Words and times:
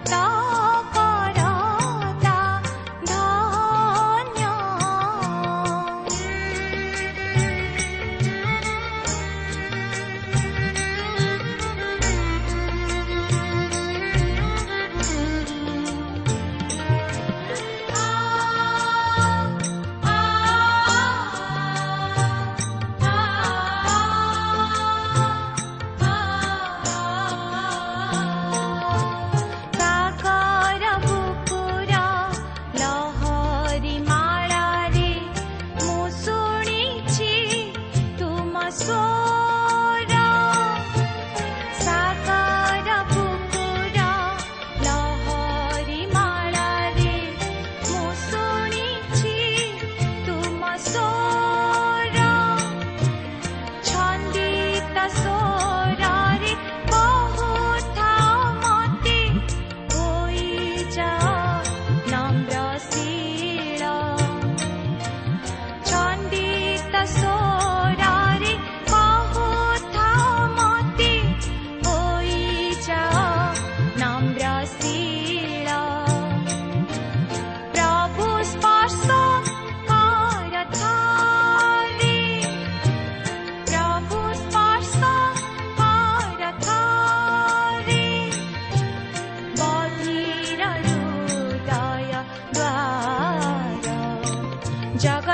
到。 0.00 0.65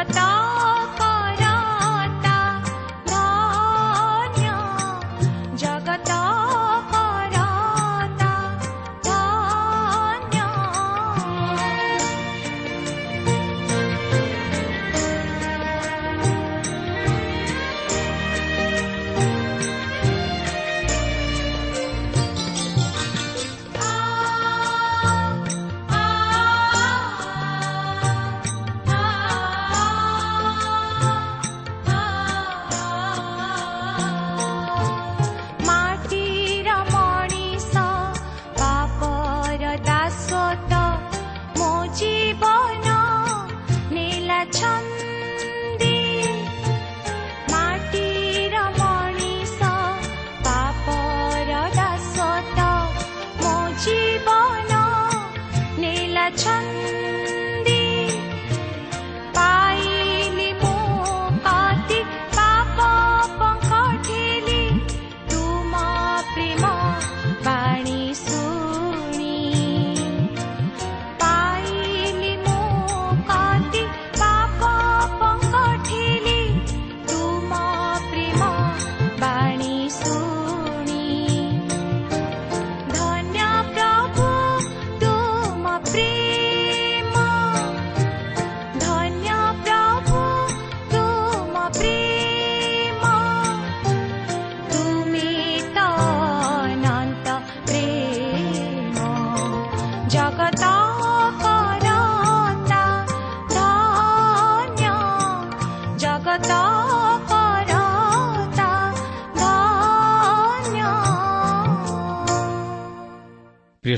왔다. 0.02 0.41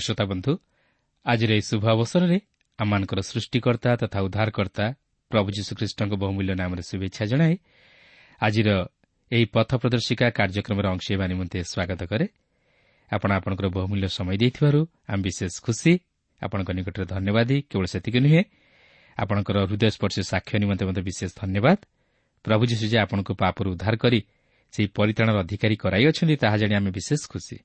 ପ୍ରିୟ 0.04 0.06
ଶ୍ରୋତା 0.06 0.24
ବନ୍ଧୁ 0.24 0.52
ଆଜିର 1.26 1.50
ଏହି 1.56 1.64
ଶୁଭ 1.70 1.84
ଅବସରରେ 1.94 2.38
ଆମମାନଙ୍କର 2.78 3.20
ସୃଷ୍ଟିକର୍ତ୍ତା 3.30 3.90
ତଥା 4.02 4.18
ଉଦ୍ଧାରକର୍ତ୍ତା 4.26 4.86
ପ୍ରଭୁ 5.30 5.48
ଯୀଶୁଖ୍ରୀଷ୍ଟଙ୍କ 5.56 6.12
ବହୁମୂଲ୍ୟ 6.22 6.54
ନାମରେ 6.60 6.82
ଶୁଭେଚ୍ଛା 6.90 7.24
ଜଣାଏ 7.32 7.54
ଆଜିର 8.40 8.68
ଏହି 9.32 9.44
ପଥ 9.54 9.70
ପ୍ରଦର୍ଶିକା 9.80 10.26
କାର୍ଯ୍ୟକ୍ରମରେ 10.38 10.88
ଅଂଶ 10.94 11.04
ହେବା 11.12 11.26
ନିମନ୍ତେ 11.32 11.58
ସ୍ୱାଗତ 11.72 12.00
କରେ। 12.10 12.26
ଆପଣ 13.10 13.30
ଆପଣଙ୍କର 13.38 13.66
ବହୁମୂଲ୍ୟ 13.76 14.08
ସମୟ 14.18 14.36
ଦେଇଥିବାରୁ 14.42 14.80
ଆମେ 15.10 15.22
ବିଶେଷ 15.26 15.54
ଖୁସି। 15.64 15.92
ଆପଣଙ୍କ 16.42 16.68
ନିକଟରେ 16.76 17.04
ଧନ୍ୟବାଦ 17.14 17.50
କେବଳ 17.70 17.86
ସେତିକି 17.94 18.18
ନୁହେଁ 18.24 18.42
ଆପଣଙ୍କର 19.16 19.56
ହୃଦୟସ୍ପର୍ଶୀ 19.64 20.22
ସାକ୍ଷ୍ୟ 20.32 20.56
ନିମନ୍ତେ 20.62 20.84
ମଧ୍ୟ 20.88 21.02
ବିଶେଷ 21.08 21.30
ଧନ୍ୟବାଦ। 21.40 21.78
ପ୍ରଭୁ 22.44 22.62
ଯୀଶୁ 22.70 22.84
ଯେ 22.92 22.98
ଆପଣଙ୍କୁ 23.04 23.32
ପାପରୁ 23.40 23.68
ଉଦ୍ଧାର 23.74 23.94
କରି 23.96 24.20
ସେହି 24.74 24.88
ପରିତାଣର 24.98 25.36
ଅଧିକାରୀ 25.44 25.76
କରାଇଅଛନ୍ତି 25.82 26.34
ତାହା 26.42 26.56
ଜାଣି 26.60 26.74
ଆମେ 26.78 26.90
ବିଶେଷ 26.98 27.22
ଖୁସି। 27.32 27.56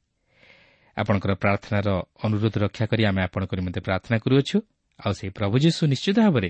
ଆପଣଙ୍କର 0.99 1.31
ପ୍ରାର୍ଥନାର 1.43 1.87
ଅନୁରୋଧ 2.23 2.55
ରକ୍ଷା 2.65 2.85
କରି 2.91 3.03
ଆମେ 3.09 3.21
ଆପଣଙ୍କ 3.27 3.51
ନିମନ୍ତେ 3.59 3.81
ପ୍ରାର୍ଥନା 3.87 4.15
କରୁଅଛୁ। 4.23 4.57
ଆଉ 4.99 5.11
ସେହି 5.17 5.31
ପ୍ରଭୁ 5.31 5.55
ଯୀଶୁ 5.63 5.81
ନିଶ୍ଚିତ 5.93 6.17
ଭାବରେ 6.19 6.49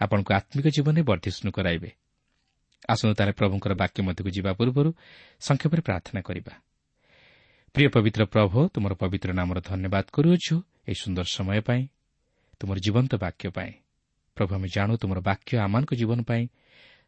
ଆପଣଙ୍କୁ 0.00 0.30
ଆତ୍ମିକ 0.38 0.66
ଜୀବନରେ 0.76 1.02
ବର୍ଦ୍ଧିଷ୍ଣୁ 1.02 1.50
କରାଇବେ। 1.52 1.90
ଆସନ୍ତୁ 2.88 3.14
ତାହେଲେ 3.18 3.32
ପ୍ରଭୁଙ୍କର 3.32 3.72
ବାକ୍ୟ 3.74 3.98
ମଧ୍ୟକୁ 4.06 4.30
ଯିବା 4.36 4.50
ପୂର୍ବରୁ 4.52 4.90
ସଂକ୍ଷେପରେ 5.40 5.82
ପ୍ରାର୍ଥନା 5.82 6.20
କରିବା। 6.20 6.54
ପ୍ରିୟ 7.74 7.88
ପବିତ୍ର 7.94 8.22
ପ୍ରଭୁ 8.24 8.58
ତୁମର 8.74 8.92
ପବିତ୍ର 8.94 9.30
ନାମର 9.32 9.58
ଧନ୍ୟବାଦ 9.60 10.04
କରୁଅଛୁ 10.12 10.54
ଏହି 10.88 10.96
ସୁନ୍ଦର 11.02 11.26
ସମୟ 11.36 11.60
ପାଇଁ 11.60 11.82
ତୁମର 12.60 12.76
ଜୀବନ୍ତ 12.78 13.12
ବାକ୍ୟ 13.16 13.44
ପାଇଁ। 13.50 13.72
ପ୍ରଭୁ 14.36 14.50
ଆମେ 14.54 14.68
ଜାଣୁ 14.74 14.92
ତୁମର 14.96 15.18
ବାକ୍ୟ 15.20 15.52
ଆମମାନଙ୍କ 15.58 15.92
ଜୀବନ 15.94 16.18
ପାଇଁ 16.22 16.44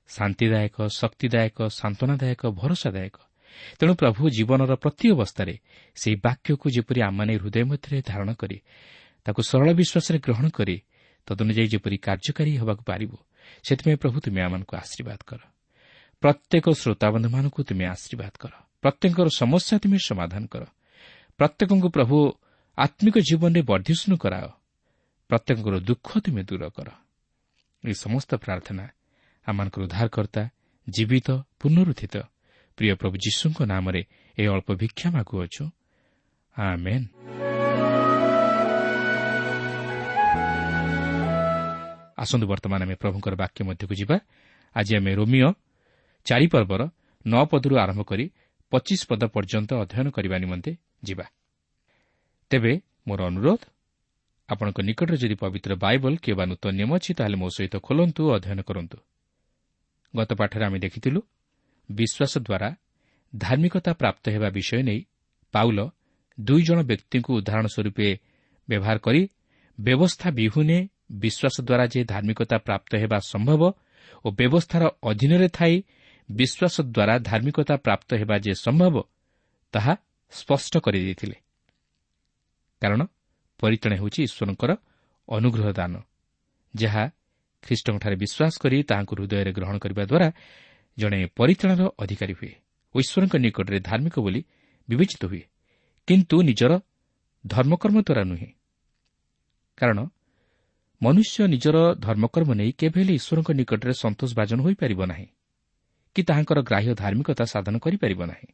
ଶାନ୍ତିଦାୟକ 0.08 0.76
ଶକ୍ତିଦାୟକ 1.00 1.58
ସାନ୍ତ୍ୱନାଦାୟକ 1.70 2.42
ଭରସାଦାୟକ। 2.60 3.29
ତେଣୁ 3.78 3.92
ପ୍ରଭୁ 3.94 4.22
ଜୀବନର 4.36 4.72
ପ୍ରତି 4.76 5.06
ଅବସ୍ଥାରେ 5.14 5.54
ସେହି 5.96 6.16
ବାକ୍ୟକୁ 6.26 6.66
ଯେପରି 6.76 7.00
ଆମମାନେ 7.02 7.32
ହୃଦୟ 7.40 7.64
ମଧ୍ୟରେ 7.70 7.98
ଧାରଣ 8.02 8.28
କରି 8.34 8.58
ତାକୁ 9.26 9.40
ସରଳ 9.42 9.68
ବିଶ୍ୱାସରେ 9.80 10.18
ଗ୍ରହଣ 10.24 10.46
କରି 10.48 10.76
ତଦନୁଯାୟୀ 11.28 11.68
ଯେପରି 11.72 11.96
କାର୍ଯ୍ୟକାରୀ 12.06 12.52
ହେବାକୁ 12.60 12.82
ପାରିବ 12.84 13.12
ସେଥିପାଇଁ 13.64 13.96
ପ୍ରଭୁ 14.02 14.16
ତୁମେ 14.24 14.40
ଆମମାନଙ୍କୁ 14.46 14.74
ଆଶୀର୍ବାଦ 14.82 15.20
କର। 15.26 15.40
ପ୍ରତ୍ୟେକ 16.22 16.66
ଶ୍ରୋତାବନ୍ଧୁମାନଙ୍କୁ 16.80 17.60
ତୁମେ 17.68 17.84
ଆଶୀର୍ବାଦ 17.94 18.32
କର। 18.42 18.52
ପ୍ରତ୍ୟେକଙ୍କର 18.82 19.28
ସମସ୍ୟା 19.40 19.76
ତୁମେ 19.82 19.98
ସମାଧାନ 20.10 20.42
କର। 20.52 20.64
ପ୍ରତ୍ୟେକଙ୍କୁ 21.40 21.88
ପ୍ରଭୁ 21.96 22.16
ଆତ୍ମିକ 22.78 23.16
ଜୀବନରେ 23.28 23.60
ବର୍ଦ୍ଧିଷ୍ଣୁ 23.70 24.14
କରାଅ। 24.24 24.48
ପ୍ରତ୍ୟେକଙ୍କର 25.30 25.74
ଦୁଃଖ 25.88 26.08
ତୁମେ 26.24 26.42
ଦୂର 26.48 26.64
କର। 26.76 26.88
ଏହି 27.84 27.94
ସମସ୍ତ 28.04 28.30
ପ୍ରାର୍ଥନା 28.44 28.84
ଆମମାନଙ୍କର 29.46 29.80
ଉଦ୍ଧାରକର୍ତ୍ତା 29.86 30.42
ଜୀବିତ 30.86 31.28
ପୁନରୁଦ୍ଧିତ 31.60 32.14
ପ୍ରିୟ 32.80 32.94
ପ୍ରଭୁ 32.94 33.16
ଯୀଶୁଙ୍କ 33.16 33.58
ନାମରେ 33.62 34.02
ଏହି 34.38 34.48
ଅଳ୍ପ 34.48 34.68
ଭିକ୍ଷା 34.72 35.08
ମାଗୁଅଛୁ। 35.10 35.64
ଆମେନ୍। 36.56 37.06
ଆସନ୍ତୁ 42.16 42.46
ବର୍ତ୍ତମାନ 42.46 42.80
ଆମେ 42.82 42.94
ପ୍ରଭୁଙ୍କର 42.94 43.34
ବାକ୍ୟ 43.36 43.60
ମଧ୍ୟକୁ 43.64 43.94
ଯିବା। 43.94 44.16
ଆଜି 44.76 44.92
ଆମେ 44.96 45.12
ରୋମିଓ 45.14 45.50
ଚାରିପର୍ବର 46.26 46.82
ନଅ 47.26 47.42
ପଦରୁ 47.50 47.74
ଆରମ୍ଭ 47.76 48.00
କରି 48.00 48.24
ପଚିଶ 48.72 49.00
ପଦ 49.08 49.22
ପର୍ଯ୍ୟନ୍ତ 49.34 49.70
ଅଧ୍ୟୟନ 49.82 50.06
କରିବା 50.10 50.36
ନିମନ୍ତେ 50.38 50.72
ଯିବା। 51.04 51.26
ତେବେ 52.50 52.72
ମୋର 53.06 53.20
ଅନୁରୋଧ 53.24 53.60
ଆପଣଙ୍କ 54.48 54.78
ନିକଟରେ 54.80 55.16
ଯଦି 55.16 55.36
ପବିତ୍ର 55.42 55.72
ବାଇବଲ 55.76 56.12
କିମ୍ବା 56.16 56.44
ନୂତନ 56.44 56.70
ନିୟମ 56.78 56.90
ଅଛି 56.96 57.10
ତାହେଲେ 57.14 57.36
ମୋ 57.36 57.48
ସହିତ 57.56 57.74
ଖୋଲନ୍ତୁ 57.76 58.22
ଅଧ୍ୟୟନ 58.36 58.60
କରନ୍ତୁ। 58.60 58.98
ଗତ 60.16 60.30
ପାଠରେ 60.34 60.64
ଆମେ 60.64 60.78
ଦେଖିଥିଲୁ 60.78 61.20
ବିଶ୍ୱାସ 61.90 62.38
ଦ୍ୱାରା 62.38 62.70
ଧାର୍ମିକତା 63.36 63.92
ପ୍ରାପ୍ତ 63.92 64.24
ହେବା 64.30 64.48
ବିଷୟ 64.50 64.82
ନେଇ 64.82 65.00
ପାଉଲ 65.54 65.78
ଦୁଇ 66.40 66.62
ଜଣ 66.62 66.78
ବ୍ୟକ୍ତିଙ୍କୁ 66.82 67.30
ଉଦାହରଣ 67.34 67.66
ସ୍ୱରୂପେ 67.66 68.08
ବ୍ୟବହାର 68.68 68.98
କରି 68.98 69.22
ବ୍ୟବସ୍ଥା 69.80 70.28
ବିହୁନେ 70.30 70.78
ବିଶ୍ୱାସ 71.12 71.56
ଦ୍ୱାରା 71.60 71.86
ଯେ 71.86 72.00
ଧାର୍ମିକତା 72.04 72.56
ପ୍ରାପ୍ତ 72.58 72.92
ହେବା 72.96 73.18
ସମ୍ଭବ 73.32 73.62
ଓ 74.24 74.28
ବ୍ୟବସ୍ଥାର 74.30 74.82
ଅଧୀନରେ 75.02 75.48
ଥାଇ 75.48 75.74
ବିଶ୍ୱାସ 76.30 76.76
ଦ୍ୱାରା 76.80 77.14
ଧାର୍ମିକତା 77.18 77.76
ପ୍ରାପ୍ତ 77.76 78.10
ହେବା 78.14 78.36
ଯେ 78.38 78.52
ସମ୍ଭବ 78.54 78.94
ତାହା 79.72 79.94
ସ୍ୱଷ୍ଟ 80.32 80.74
କରିଦେଇଥିଲେ। 80.78 81.36
କାରଣ 82.82 83.00
ପରିତାଣ 83.60 83.92
ହେଉଛି 83.94 84.20
ଈଶ୍ୱରଙ୍କର 84.22 84.70
ଅନୁଗ୍ରହ 85.28 85.68
ଦାନ 85.72 85.94
ଯାହା 86.74 87.04
ଖ୍ରୀଷ୍ଟଙ୍କଠାରେ 87.62 88.16
ବିଶ୍ୱାସ 88.16 88.54
କରି 88.62 88.76
ତାହାଙ୍କୁ 88.82 89.12
ହୃଦୟରେ 89.16 89.52
ଗ୍ରହଣ 89.52 89.76
କରିବା 89.78 90.04
ଦ୍ୱାରା 90.04 90.28
ଜଣେ 91.00 91.18
ପରିତାଣର 91.38 91.82
ଅଧିକାରୀ 92.02 92.34
ହୁଏ 92.38 92.52
ଓ 92.94 92.96
ଈଶ୍ୱରଙ୍କ 93.02 93.34
ନିକଟରେ 93.44 93.78
ଧାର୍ମିକ 93.88 94.16
ବୋଲି 94.24 94.40
ବିବେଚିତ 94.88 95.22
ହୁଏ। 95.30 95.42
କିନ୍ତୁ 96.08 96.36
ନିଜର 96.42 96.72
ଧର୍ମକର୍ମ 97.44 97.96
ଦ୍ୱାରା 98.06 98.22
ନୁହେଁ। 98.24 98.50
କାରଣ 99.78 99.98
ମନୁଷ୍ୟ 101.00 101.36
ନିଜର 101.46 101.76
ଧର୍ମକର୍ମ 102.06 102.50
ନେଇ 102.60 102.70
କେବେ 102.80 102.98
ହେଲେ 103.00 103.12
ଈଶ୍ୱରଙ୍କ 103.20 103.50
ନିକଟରେ 103.50 103.92
ସନ୍ତୋଷ 104.02 104.30
ଭାଜନ 104.36 104.58
ହୋଇପାରିବ 104.60 105.00
ନାହିଁ 105.12 105.26
କି 106.16 106.20
ତାହାଙ୍କର 106.28 106.58
ଗ୍ରାହ୍ୟ 106.68 106.92
ଧାର୍ମିକତା 107.02 107.44
ସାଧନ 107.52 107.74
କରିପାରିବ 107.78 108.20
ନାହିଁ। 108.26 108.48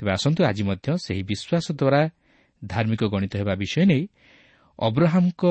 ତେବେ 0.00 0.10
ଆସନ୍ତୁ 0.10 0.40
ଆଜି 0.44 0.62
ମଧ୍ୟ 0.68 0.86
ସେହି 1.04 1.22
ବିଶ୍ୱାସ 1.30 1.66
ଦ୍ୱାରା 1.80 2.00
ଧାର୍ମିକ 2.62 3.02
ଗଣିତ 3.14 3.32
ହେବା 3.40 3.54
ବିଷୟ 3.62 3.82
ନେଇ 3.90 4.02
ଅବ୍ରାହମ୍ଙ୍କ 4.78 5.42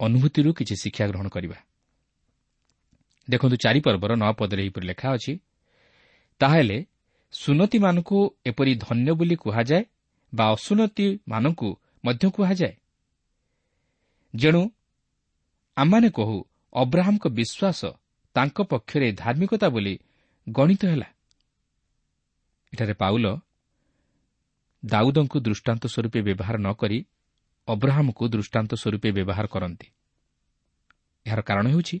ଅନୁଭୂତିରୁ 0.00 0.50
କିଛି 0.52 0.74
ଶିକ୍ଷା 0.82 1.04
ଗ୍ରହଣ 1.10 1.26
କରିବା। 1.28 1.58
ଦେଖନ୍ତୁ 3.30 3.56
ଚାରିପର୍ବର 3.56 4.12
ନଅ 4.14 4.32
ପଦରେ 4.32 4.60
ଏହିପରି 4.62 4.86
ଲେଖା 4.86 5.08
ଅଛି 5.16 5.32
ତାହେଲେ 6.40 6.78
ସୁନତିମାନଙ୍କୁ 7.32 8.18
ଏପରି 8.46 8.72
ଧନ୍ୟ 8.74 9.10
ବୋଲି 9.12 9.36
କୁହାଯାଏ 9.36 9.82
ବା 10.32 10.44
ଅସୁନତିମାନଙ୍କୁ 10.54 11.68
ମଧ୍ୟ 12.04 12.26
କୁହାଯାଏ? 12.36 12.74
ଯେଣୁ 14.34 14.62
ଆମମାନେ 15.76 16.08
କହୁ 16.10 16.36
ଅବ୍ରାହମ୍ଙ୍କ 16.72 17.24
ବିଶ୍ୱାସ 17.38 17.80
ତାଙ୍କ 18.36 18.58
ପକ୍ଷରେ 18.62 19.08
ଧାର୍ମିକତା 19.12 19.68
ବୋଲି 19.68 19.94
ଗଣିତ 20.46 20.82
ହେଲା। 20.86 21.08
ଏଠାରେ 22.72 22.94
ପାଉଲ 22.94 23.26
ଦାଉଦଙ୍କୁ 24.82 25.36
ଦୃଷ୍ଟାନ୍ତ 25.40 25.84
ସ୍ୱରୂପେ 25.86 26.20
ବ୍ୟବହାର 26.22 26.56
ନ 26.56 26.68
କରି 26.72 26.98
ଅବ୍ରାହମ୍କୁ 27.68 28.24
ଦୃଷ୍ଟାନ୍ତ 28.28 28.72
ସ୍ୱରୂପେ 28.74 29.08
ବ୍ୟବହାର 29.16 29.46
କରନ୍ତି। 29.46 29.86
ଏହାର 31.26 31.40
କାରଣ 31.40 31.66
ହେଉଛି 31.68 31.96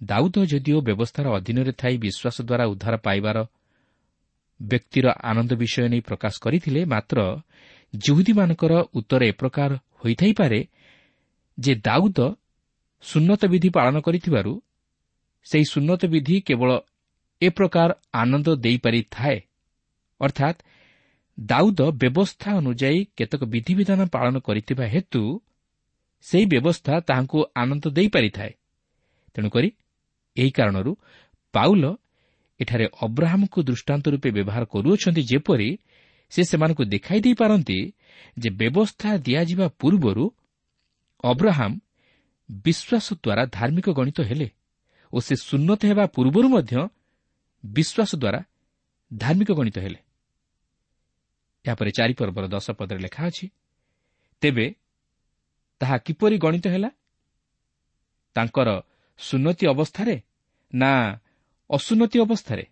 ଦାଉଦ 0.00 0.36
ଯଦିଓ 0.44 0.80
ବ୍ୟବସ୍ଥାର 0.80 1.26
ଅଧୀନରେ 1.28 1.72
ଥାଇ 1.72 1.94
ବିଶ୍ୱାସ 1.98 2.36
ଦ୍ୱାରା 2.42 2.64
ଉଦ୍ଧାର 2.66 2.96
ପାଇବାର 2.96 3.36
ବ୍ୟକ୍ତିର 4.60 5.06
ଆନନ୍ଦ 5.22 5.52
ବିଷୟ 5.54 5.88
ନେଇ 5.88 6.00
ପ୍ରକାଶ 6.00 6.34
କରିଥିଲେ 6.40 6.80
ମାତ୍ର 6.84 7.18
ଜୁହୁଦୀମାନଙ୍କର 7.94 8.72
ଉତ୍ତର 8.94 9.22
ଏ 9.24 9.32
ପ୍ରକାର 9.32 9.70
ହୋଇଥାଇପାରେ 10.04 10.60
ଯେ 11.58 11.72
ଦାଉଦ 11.74 12.18
ସୁନ୍ନତ 13.02 13.42
ବିଧି 13.46 13.68
ପାଳନ 13.68 13.96
କରିଥିବାରୁ 14.00 14.52
ସେହି 15.46 15.64
ସୁନ୍ନତ 15.64 16.02
ବିଧି 16.06 16.36
କେବଳ 16.40 16.70
ଏ 17.42 17.48
ପ୍ରକାର 17.48 17.90
ଆନନ୍ଦ 18.12 18.48
ଦେଇପାରିଥାଏ। 18.56 19.38
ଅର୍ଥାତ୍ 20.20 20.58
ଦାଉଦ 21.40 21.80
ବ୍ୟବସ୍ଥା 21.90 22.50
ଅନୁଯାୟୀ 22.56 23.00
କେତେକ 23.16 23.42
ବିଧିବିଧାନ 23.44 24.00
ପାଳନ 24.06 24.34
କରିଥିବା 24.38 24.84
ହେତୁ 24.84 25.22
ସେହି 26.20 26.46
ବ୍ୟବସ୍ଥା 26.46 26.94
ତାହାଙ୍କୁ 27.00 27.38
ଆନନ୍ଦ 27.54 27.84
ଦେଇପାରିଥାଏ। 27.88 28.52
ତେଣୁକରି 29.34 29.68
ଏହି 30.40 30.50
କାରଣରୁ 30.50 30.92
ପାଉଲ 31.54 31.84
ଏଠାରେ 32.60 32.86
ଅବ୍ରାହମ୍ଙ୍କୁ 33.02 33.60
ଦୃଷ୍ଟାନ୍ତ 33.62 34.04
ରୂପେ 34.08 34.28
ବ୍ୟବହାର 34.30 34.62
କରୁଅଛନ୍ତି 34.64 35.22
ଯେପରି 35.30 35.68
ସେ 36.32 36.42
ସେମାନଙ୍କୁ 36.50 36.82
ଦେଖାଇ 36.84 37.20
ଦେଇପାରନ୍ତି 37.20 37.78
ଯେ 38.38 38.48
ବ୍ୟବସ୍ଥା 38.50 39.10
ଦିଆଯିବା 39.18 39.66
ପୂର୍ବରୁ 39.80 40.24
ଅବ୍ରାହମ୍ 41.24 41.76
ବିଶ୍ୱାସ 42.64 43.06
ଦ୍ୱାରା 43.14 43.42
ଧାର୍ମିକ 43.56 43.86
ଗଣିତ 43.90 44.18
ହେଲେ 44.20 44.48
ଓ 45.12 45.18
ସେ 45.20 45.34
ସୁନ୍ନତ 45.48 45.80
ହେବା 45.84 46.04
ପୂର୍ବରୁ 46.06 46.48
ମଧ୍ୟ 46.48 46.74
ବିଶ୍ୱାସ 47.64 48.10
ଦ୍ୱାରା 48.16 48.40
ଧାର୍ମିକ 49.10 49.50
ଗଣିତ 49.52 49.76
ହେଲେ। 49.78 50.00
ଏହାପରେ 51.64 51.90
ଚାରିପର୍ବର 51.90 52.44
ଦଶ 52.48 52.66
ପଦରେ 52.70 53.00
ଲେଖା 53.00 53.22
ଅଛି 53.26 53.46
ତେବେ 54.42 54.66
ତାହା 55.80 55.96
କିପରି 55.98 56.36
ଗଣିତ 56.38 56.66
ହେଲା? 56.68 56.90
ତାଙ୍କର 58.36 58.68
ସୁନ୍ନତି 59.20 59.64
ଅବସ୍ଥାରେ 59.66 60.14
ନା 60.72 61.20
ଅସୁନ୍ନତି 61.70 62.18
ଅବସ୍ଥାରେ। 62.20 62.64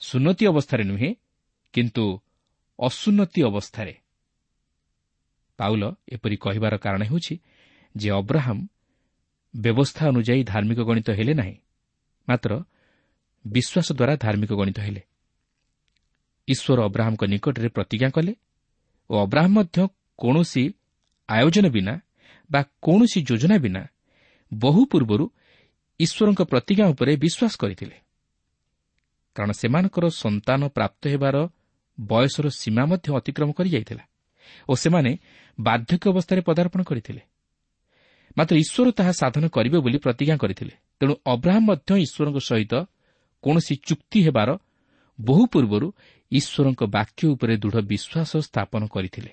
ସୁନ୍ନତି 0.00 0.44
ଅବସ୍ଥାରେ 0.46 0.84
ନୁହେଁ 0.84 1.10
କିନ୍ତୁ 1.74 2.04
ଅସୁନ୍ନତି 2.78 3.40
ଅବସ୍ଥାରେ। 3.42 3.94
ପାଉଲ 5.58 5.82
ଏପରି 6.08 6.36
କହିବାର 6.36 6.74
କାରଣ 6.78 7.02
ହେଉଛି 7.02 7.34
ଯେ 7.94 8.08
ଅବ୍ରାହମ୍ 8.10 8.62
ବ୍ୟବସ୍ଥା 9.54 10.02
ଅନୁଯାୟୀ 10.08 10.42
ଧାର୍ମିକ 10.44 10.80
ଗଣିତ 10.80 11.08
ହେଲେ 11.10 11.34
ନାହିଁ 11.34 11.56
ମାତ୍ର 12.28 12.50
ବିଶ୍ୱାସ 13.44 13.88
ଦ୍ୱାରା 13.92 14.14
ଧାର୍ମିକ 14.16 14.52
ଗଣିତ 14.52 14.78
ହେଲେ। 14.80 15.02
ଈଶ୍ୱର 16.48 16.78
ଅବ୍ରାହମ୍ଙ୍କ 16.82 17.22
ନିକଟରେ 17.24 17.68
ପ୍ରତିଜ୍ଞା 17.68 18.08
କଲେ 18.10 18.32
ଓ 19.10 19.14
ଅବ୍ରାହମ୍ 19.24 19.54
ମଧ୍ୟ 19.54 19.78
କୌଣସି 20.18 20.64
ଆୟୋଜନ 21.28 21.66
ବିନା 21.68 21.94
ବା 22.50 22.60
କୌଣସି 22.82 23.18
ଯୋଜନା 23.22 23.56
ବିନା 23.58 23.82
ବହୁ 24.52 24.80
ପୂର୍ବରୁ 24.84 25.24
ଈଶ୍ୱରଙ୍କ 26.04 26.40
ପ୍ରତିଜ୍ଞା 26.50 26.86
ଉପରେ 26.92 27.12
ବିଶ୍ୱାସ 27.24 27.54
କରିଥିଲେ। 27.62 27.96
କାରଣ 29.36 29.50
ସେମାନଙ୍କର 29.52 30.04
ସନ୍ତାନ 30.22 30.60
ପ୍ରାପ୍ତ 30.76 31.02
ହେବାର 31.12 31.36
ବୟସର 31.98 32.46
ସୀମା 32.60 32.82
ମଧ୍ୟ 32.90 33.08
ଅତିକ୍ରମ 33.18 33.50
କରିଯାଇଥିଲା 33.58 34.04
ଓ 34.68 34.72
ସେମାନେ 34.82 35.12
ବାର୍ଦ୍ଧକ୍ୟ 35.58 36.06
ଅବସ୍ଥାରେ 36.12 36.40
ପଦାର୍ପଣ 36.48 36.80
କରିଥିଲେ। 36.90 37.22
ମାତ୍ର 38.38 38.54
ଈଶ୍ୱର 38.64 38.88
ତାହା 38.98 39.12
ସାଧନ 39.12 39.44
କରିବେ 39.48 39.78
ବୋଲି 39.84 39.98
ପ୍ରତିଜ୍ଞା 40.04 40.36
କରିଥିଲେ। 40.42 40.74
ତେଣୁ 41.00 41.14
ଅବ୍ରାହମ୍ 41.32 41.66
ମଧ୍ୟ 41.68 41.90
ଈଶ୍ୱରଙ୍କ 42.06 42.38
ସହିତ 42.50 42.74
କୌଣସି 43.44 43.74
ଚୁକ୍ତି 43.88 44.18
ହେବାର 44.26 44.50
ବହୁ 45.18 45.42
ପୂର୍ବରୁ 45.52 45.86
ଈଶ୍ୱରଙ୍କ 46.32 46.82
ବାକ୍ୟ 46.96 47.22
ଉପରେ 47.34 47.54
ଦୃଢ଼ 47.62 47.78
ବିଶ୍ୱାସ 47.90 48.30
ସ୍ଥାପନ 48.48 48.82
କରିଥିଲେ। 48.94 49.32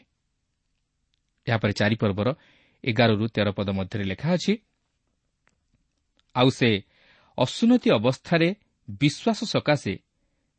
ଏହାପରେ 1.48 1.74
ଚାରିପର୍ବର 1.74 2.28
ଏଗାରରୁ 2.84 3.26
ତେର 3.36 3.48
ପଦ 3.58 3.68
ମଧ୍ୟରେ 3.70 4.04
ଲେଖା 4.12 4.30
ଅଛି 4.34 4.54
ଆଉ 6.36 6.50
ସେ 6.50 6.70
ଅସୁନତି 7.38 7.90
ଅବସ୍ଥାରେ 7.90 8.48
ବିଶ୍ୱାସ 9.00 9.40
ସକାଶେ 9.46 9.94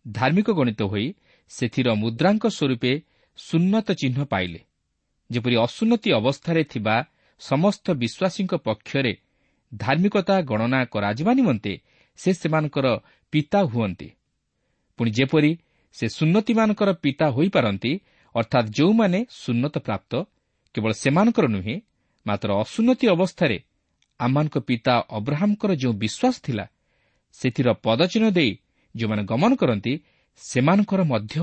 ଧାର୍ମିକ 0.08 0.48
ଗଣିତ 0.50 0.82
ହୋଇ 0.82 1.06
ସେଥିର 1.48 1.88
ମୁଦ୍ରାଙ୍କ 1.94 2.44
ସ୍ୱରୂପେ 2.48 2.92
ସୁନ୍ନତ 3.38 3.88
ଚିହ୍ନ 3.92 4.18
ପାଇଲେ। 4.24 4.60
ଯେପରି 5.30 5.56
ଅସୁନ୍ନତି 5.56 6.10
ଅବସ୍ଥାରେ 6.12 6.62
ଥିବା 6.64 6.96
ସମସ୍ତ 7.40 7.86
ବିଶ୍ୱାସୀଙ୍କ 8.02 8.52
ପକ୍ଷରେ 8.66 9.12
ଧାର୍ମିକତା 9.72 10.36
ଗଣନା 10.40 10.80
କରାଯିବା 10.84 11.32
ନିମନ୍ତେ 11.34 11.72
ସେ 12.16 12.30
ସେମାନଙ୍କର 12.32 12.86
ପିତା 13.32 13.60
ହୁଅନ୍ତି। 13.62 14.08
ପୁଣି 14.98 15.10
ଯେପରି 15.10 15.52
ସେ 15.92 16.06
ସୁନ୍ନତିମାନଙ୍କର 16.08 16.90
ପିତା 16.92 17.26
ହୋଇପାରନ୍ତି 17.30 17.92
ଅର୍ଥାତ୍ 18.34 18.68
ଯେଉଁମାନେ 18.70 19.18
ସୁନ୍ନତ 19.30 19.74
ପ୍ରାପ୍ତ 19.78 20.12
କେବଳ 20.74 20.92
ସେମାନଙ୍କର 20.92 21.46
ନୁହେଁ 21.46 21.74
ମାତ୍ର 22.26 22.48
ଅସୁନ୍ନତି 22.62 23.06
ଅବସ୍ଥାରେ 23.08 23.56
ଆମମାନଙ୍କ 24.20 24.56
ପିତା 24.68 24.94
ଅବ୍ରାହମ୍ଙ୍କର 25.16 25.70
ଯେଉଁ 25.82 25.94
ବିଶ୍ୱାସ 26.02 26.34
ଥିଲା 26.46 26.64
ସେଥିର 27.34 27.68
ପଦଚିହ୍ନ 27.84 28.26
ଦେଇ 28.30 28.52
ଯେଉଁମାନେ 28.94 29.22
ଗମନ 29.30 29.50
କରନ୍ତି 29.60 29.92
ସେମାନଙ୍କର 30.40 31.00
ମଧ୍ୟ। 31.12 31.34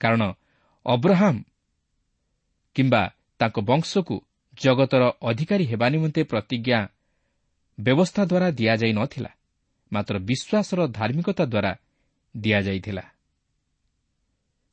କାରଣ 0.00 0.22
ଅବ୍ରାହମ୍ 0.86 1.40
କିମ୍ବା 2.76 3.02
ତାଙ୍କ 3.40 3.56
ବଂଶକୁ 3.68 4.16
ଜଗତର 4.54 5.02
ଅଧିକାରୀ 5.22 5.64
ହେବା 5.70 5.86
ନିମନ୍ତେ 5.88 6.22
ପ୍ରତିଜ୍ଞା 6.30 6.78
ବ୍ୟବସ୍ଥା 7.78 8.22
ଦ୍ୱାରା 8.30 8.48
ଦିଆଯାଇ 8.58 8.92
ନ 8.92 9.00
ଥିଲା 9.06 9.30
ମାତ୍ର 9.92 10.14
ବିଶ୍ୱାସର 10.28 10.80
ଧାର୍ମିକତା 10.98 11.44
ଦ୍ୱାରା 11.44 11.72
ଦିଆଯାଇଥିଲା। 12.34 13.04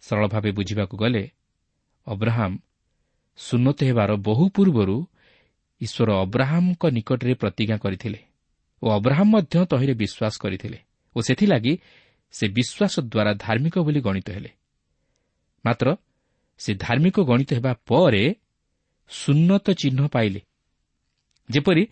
ସରଳ 0.03 0.25
ଭାବେ 0.27 0.51
ବୁଝିବାକୁ 0.51 0.95
ଗଲେ 0.97 1.23
ଅବ୍ରାହମ୍ 2.07 2.55
ସୁନ୍ନତ 3.39 3.79
ହେବାର 3.83 4.11
ବହୁ 4.27 4.43
ପୂର୍ବରୁ 4.49 4.97
ଈଶ୍ୱର 5.81 6.09
ଅବ୍ରାହମ୍ଙ୍କ 6.23 6.83
ନିକଟରେ 6.91 7.33
ପ୍ରତିଜ୍ଞା 7.33 7.77
କରିଥିଲେ 7.77 8.19
ଓ 8.81 8.87
ଅବ୍ରାହମ୍ 8.97 9.31
ମଧ୍ୟ 9.31 9.55
ତହିଁରେ 9.71 9.93
ବିଶ୍ୱାସ 9.93 10.33
କରିଥିଲେ 10.43 10.79
ଓ 11.15 11.17
ସେଥିଲାଗି 11.21 11.73
ସେ 12.33 12.45
ବିଶ୍ୱାସ 12.47 12.93
ଦ୍ୱାରା 13.11 13.31
ଧାର୍ମିକ 13.45 13.75
ବୋଲି 13.79 13.99
ଗଣିତ 14.01 14.27
ହେଲେ। 14.31 14.51
ମାତ୍ର 15.65 15.87
ସେ 16.59 16.71
ଧାର୍ମିକ 16.75 17.17
ଗଣିତ 17.19 17.49
ହେବା 17.53 17.73
ପରେ 17.87 18.23
ସୁନ୍ନତ 19.11 19.67
ଚିହ୍ନ 19.71 19.99
ପାଇଲେ। 20.07 20.41
ଯେପରି 21.49 21.83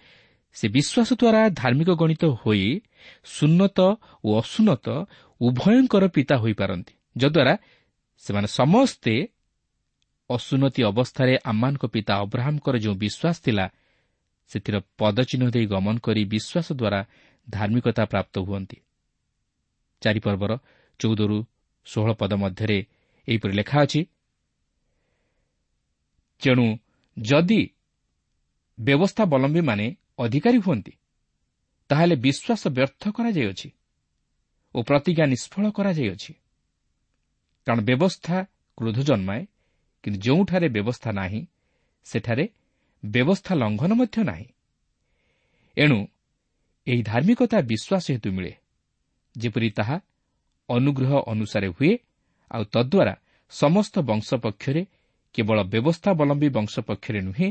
ସେ 0.56 0.66
ବିଶ୍ୱାସ 0.68 1.10
ଦ୍ୱାରା 1.14 1.42
ଧାର୍ମିକ 1.62 1.90
ଗଣିତ 2.02 2.24
ହୋଇ 2.42 2.66
ସୁନ୍ନତ 3.26 3.80
ଓ 4.24 4.30
ଅସୁନ୍ନତ 4.42 4.88
ଉଭୟଙ୍କର 5.42 6.04
ପିତା 6.08 6.36
ହୋଇପାରନ୍ତି 6.38 6.94
ଯଦ୍ୱାରା 7.18 7.54
ସେମାନେ 8.24 8.48
ସମସ୍ତେ 8.48 9.14
ଅସୁନ୍ନତି 10.30 10.82
ଅବସ୍ଥାରେ 10.84 11.34
ଆମମାନଙ୍କ 11.46 11.84
ପିତା 11.86 12.14
ଅବ୍ରାହମ୍ଙ୍କର 12.24 12.76
ଯେଉଁ 12.78 12.96
ବିଶ୍ୱାସ 12.96 13.36
ଥିଲା 13.46 13.66
ସେଥିର 14.52 14.76
ପଦଚିହ୍ନ 14.98 15.44
ଦେଇ 15.56 15.66
ଗମନ 15.66 15.96
କରି 16.06 16.22
ବିଶ୍ୱାସ 16.26 16.68
ଦ୍ୱାରା 16.80 17.00
ଧାର୍ମିକତା 17.48 18.04
ପ୍ରାପ୍ତ 18.06 18.36
ହୁଅନ୍ତି। 18.40 18.78
ଚାରିପର୍ବର 20.02 20.52
ଚଉଦରୁ 21.00 21.38
ଷୋହଳ 21.88 22.12
ପଦ 22.14 22.32
ମଧ୍ୟରେ 22.34 22.78
ଏହିପରି 23.28 23.54
ଲେଖା 23.54 23.78
ଅଛି 23.84 24.02
ତେଣୁ 26.42 26.66
ଯଦି 27.18 27.62
ବ୍ୟବସ୍ଥାବଲମ୍ବୀମାନେ 28.78 29.86
ଅଧିକାରୀ 30.20 30.60
ହୁଅନ୍ତି 30.66 30.94
ତାହେଲେ 31.90 32.16
ବିଶ୍ୱାସ 32.16 32.62
ବ୍ୟର୍ଥ 32.78 33.04
କରାଯାଇଅଛି 33.18 33.70
ଓ 34.76 34.80
ପ୍ରତିଜ୍ଞା 34.84 35.26
ନିଷ୍ଫଳ 35.26 35.66
କରାଯାଇଅଛି। 35.78 36.32
କାରଣ 37.68 37.80
ବ୍ୟବସ୍ଥା 37.90 38.38
କ୍ରୋଧ 38.78 39.00
ଜନ୍ମାଏ 39.10 39.42
କିନ୍ତୁ 40.04 40.20
ଯେଉଁଠାରେ 40.20 40.68
ବ୍ୟବସ୍ଥା 40.68 41.12
ନାହିଁ 41.12 41.42
ସେଠାରେ 42.06 42.46
ବ୍ୟବସ୍ଥା 43.06 43.56
ଲଙ୍ଘନ 43.56 43.92
ମଧ୍ୟ 43.94 44.24
ନାହିଁ। 44.24 44.48
ଏଣୁ 45.78 46.08
ଏହି 46.88 47.02
ଧାର୍ମିକତା 47.04 47.58
ବିଶ୍ୱାସ 47.62 48.06
ହେତୁ 48.12 48.30
ମିଳେ 48.32 48.54
ଯେପରି 49.38 49.70
ତାହା 49.70 49.98
ଅନୁଗ୍ରହ 50.70 51.12
ଅନୁସାରେ 51.28 51.68
ହୁଏ 51.68 51.94
ଆଉ 52.52 52.64
ତଦ୍ୱାରା 52.64 53.14
ସମସ୍ତ 53.50 53.96
ବଂଶ 54.00 54.34
ପକ୍ଷରେ 54.34 54.86
କେବଳ 55.34 55.58
ବ୍ୟବସ୍ଥାବଲମ୍ବୀ 55.64 56.50
ବଂଶ 56.50 56.74
ପକ୍ଷରେ 56.80 57.22
ନୁହେଁ 57.22 57.50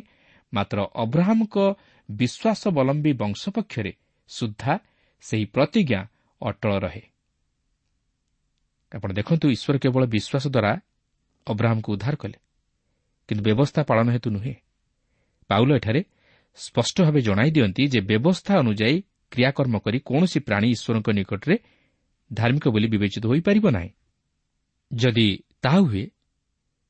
ମାତ୍ର 0.52 0.78
ଅବ୍ରାହମ୍ଙ୍କ 0.94 1.56
ବିଶ୍ୱାସବଲମ୍ବୀ 2.08 3.12
ବଂଶ 3.12 3.42
ପକ୍ଷରେ 3.48 3.92
ସୁଦ୍ଧା 4.28 4.74
ସେହି 5.20 5.44
ପ୍ରତିଜ୍ଞା 5.44 6.00
ଅଟଳ 6.42 6.72
ରହେ। 6.78 7.02
ଆପଣ 8.92 9.10
ଦେଖନ୍ତୁ 9.12 9.46
ଈଶ୍ୱର 9.50 9.76
କେବଳ 9.78 10.02
ବିଶ୍ୱାସ 10.06 10.44
ଦ୍ୱାରା 10.48 10.72
ଅବ୍ରାହମ୍କୁ 11.46 11.88
ଉଦ୍ଧାର 11.92 12.14
କଲେ। 12.16 12.41
କିନ୍ତୁ 13.32 13.44
ବ୍ୟବସ୍ଥା 13.44 13.82
ପାଳନ 13.82 14.10
ହେତୁ 14.10 14.30
ନୁହେଁ। 14.30 14.54
ପାଉଲ 15.48 15.76
ଏଠାରେ 15.76 16.04
ସ୍ପଷ୍ଟ 16.56 17.02
ଭାବେ 17.02 17.20
ଜଣାଇ 17.20 17.50
ଦିଅନ୍ତି 17.50 17.86
ଯେ 17.88 18.00
ବ୍ୟବସ୍ଥା 18.00 18.58
ଅନୁଯାୟୀ 18.58 19.02
କ୍ରିୟାକର୍ମ 19.30 19.78
କରି 19.78 19.98
କୌଣସି 19.98 20.40
ପ୍ରାଣୀ 20.40 20.68
ଈଶ୍ୱରଙ୍କ 20.70 21.08
ନିକଟରେ 21.10 21.58
ଧାର୍ମିକ 22.32 22.68
ବୋଲି 22.68 22.86
ବିବେଚିତ 22.86 23.26
ହୋଇପାରିବ 23.26 23.70
ନାହିଁ। 23.70 23.90
ଯଦି 24.92 25.44
ତାହା 25.62 25.78
ହୁଏ 25.78 26.10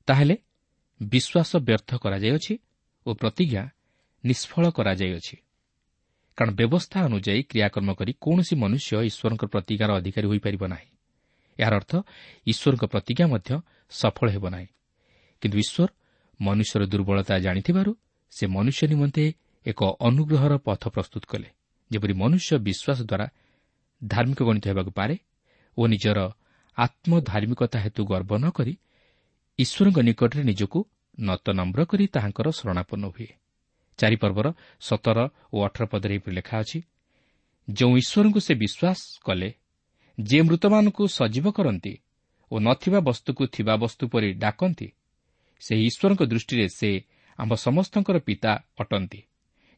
ତାହେଲେ 0.06 0.36
ବିଶ୍ୱାସ 1.02 1.56
ବ୍ୟର୍ଥ 1.56 1.90
କରାଯାଇଅଛି 1.94 2.58
ଓ 3.06 3.14
ପ୍ରତିଜ୍ଞା 3.14 3.62
ନିଷ୍ଫଳ 4.24 4.70
କରାଯାଇଅଛି। 4.70 5.36
କାରଣ 6.36 6.54
ବ୍ୟବସ୍ଥା 6.54 6.98
ଅନୁଯାୟୀ 7.04 7.42
କ୍ରିୟାକର୍ମ 7.42 7.94
କରି 7.94 8.12
କୌଣସି 8.20 8.54
ମନୁଷ୍ୟ 8.56 8.92
ଈଶ୍ୱରଙ୍କ 9.02 9.44
ପ୍ରତିଜ୍ଞାର 9.44 9.90
ଅଧିକାରୀ 9.96 10.26
ହୋଇପାରିବ 10.26 10.62
ନାହିଁ। 10.66 10.88
ଏହାର 11.58 11.74
ଅର୍ଥ 11.74 11.92
ଈଶ୍ୱରଙ୍କ 12.46 12.84
ପ୍ରତିଜ୍ଞା 12.84 13.26
ମଧ୍ୟ 13.26 13.60
ସଫଳ 13.90 14.30
ହେବ 14.30 14.48
ନାହିଁ। 14.48 14.66
କିନ୍ତୁ 15.40 15.58
ଈଶ୍ୱର 15.58 15.88
ମନୁଷ୍ୟର 16.46 16.82
ଦୁର୍ବଳତା 16.92 17.34
ଜାଣିଥିବାରୁ 17.38 17.92
ସେ 18.32 18.44
ମନୁଷ୍ୟ 18.46 18.84
ନିମନ୍ତେ 18.92 19.24
ଏକ 19.66 19.80
ଅନୁଗ୍ରହର 20.08 20.52
ପଥ 20.66 20.82
ପ୍ରସ୍ତୁତ 20.94 21.24
କଲେ 21.32 21.48
ଯେପରି 21.90 22.14
ମନୁଷ୍ୟ 22.22 22.50
ବିଶ୍ୱାସ 22.66 22.98
ଦ୍ୱାରା 23.02 23.26
ଧାର୍ମିକ 24.02 24.40
ଗଣିତ 24.48 24.64
ହେବାକୁ 24.70 24.90
ପାରେ 24.98 25.16
ଓ 25.76 25.82
ନିଜର 25.92 26.18
ଆତ୍ମଧାର୍ମିକତା 26.76 27.78
ହେତୁ 27.84 28.00
ଗର୍ବ 28.12 28.32
ନ 28.38 28.46
କରି 28.50 28.74
ଈଶ୍ୱରଙ୍କ 29.58 29.98
ନିକଟରେ 30.08 30.42
ନିଜକୁ 30.50 30.78
ନତନମ୍ର 31.20 31.80
କରି 31.84 32.04
ତାହାଙ୍କର 32.14 32.46
ଶରଣାପନ୍ନ 32.58 33.04
ହୁଏ। 33.14 33.30
ଚାରିପର୍ବର 33.98 34.46
ସତର 34.80 35.18
ଓ 35.52 35.56
ଅଠର 35.66 35.84
ପଦରେ 35.92 36.12
ଏହିପରି 36.14 36.34
ଲେଖା 36.38 36.56
ଅଛି 36.62 36.78
ଯେଉଁ 37.68 37.94
ଈଶ୍ୱରଙ୍କୁ 38.02 38.40
ସେ 38.46 38.52
ବିଶ୍ୱାସ 38.62 39.00
କଲେ 39.26 39.48
ଯିଏ 40.18 40.42
ମୃତମାନଙ୍କୁ 40.42 41.02
ସଜୀବ 41.18 41.46
କରନ୍ତି 41.56 41.94
ଓ 42.50 42.54
ନଥିବା 42.58 42.98
ବସ୍ତୁକୁ 43.08 43.42
ଥିବା 43.54 43.74
ବସ୍ତୁ 43.82 44.04
ପରି 44.12 44.28
ଡାକନ୍ତି 44.34 44.88
ସେହି 45.62 45.84
ଈଶ୍ୱରଙ୍କ 45.86 46.22
ଦୃଷ୍ଟିରେ 46.22 46.66
ସେ 46.68 46.90
ଆମ୍ଭ 47.38 47.52
ସମସ୍ତଙ୍କର 47.54 48.16
ପିତା 48.18 48.52
ଅଟନ୍ତି। 48.78 49.20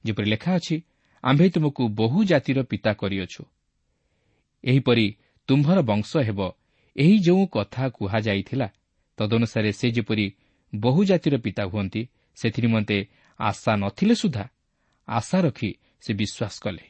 ଯେପରି 0.04 0.26
ଲେଖା 0.30 0.50
ଅଛି 0.54 0.76
ଆମ୍ଭେ 1.24 1.46
ତୁମକୁ 1.50 1.82
ବହୁ 1.88 2.18
ଜାତିର 2.24 2.58
ପିତା 2.62 2.90
କରିଅଛୁ। 2.92 3.42
ଏହିପରି 4.64 5.06
ତୁମ୍ଭର 5.48 5.78
ବଂଶ 5.82 6.10
ହେବ 6.16 6.40
ଏହି 6.96 7.16
ଯେଉଁ 7.18 7.44
କଥା 7.46 7.84
କୁହାଯାଇଥିଲା 7.88 8.68
ତଦନୁସାରେ 9.18 9.70
ସେ 9.72 9.86
ଯେପରି 9.90 10.26
ବହୁ 10.72 11.00
ଜାତିର 11.04 11.34
ପିତା 11.38 11.64
ହୁଅନ୍ତି 11.64 12.02
ସେଥିନିମନ୍ତେ 12.36 12.98
ଆଶା 13.40 13.72
ନଥିଲେ 13.76 14.14
ସୁଦ୍ଧା 14.14 14.44
ଆଶା 15.08 15.38
ରଖି 15.40 15.70
ସେ 16.00 16.10
ବିଶ୍ୱାସ 16.14 16.54
କଲେ। 16.64 16.84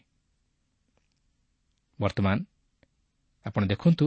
ବର୍ତ୍ତମାନ 1.99 2.37
ଆପଣ 3.47 3.63
ଦେଖନ୍ତୁ 3.67 4.07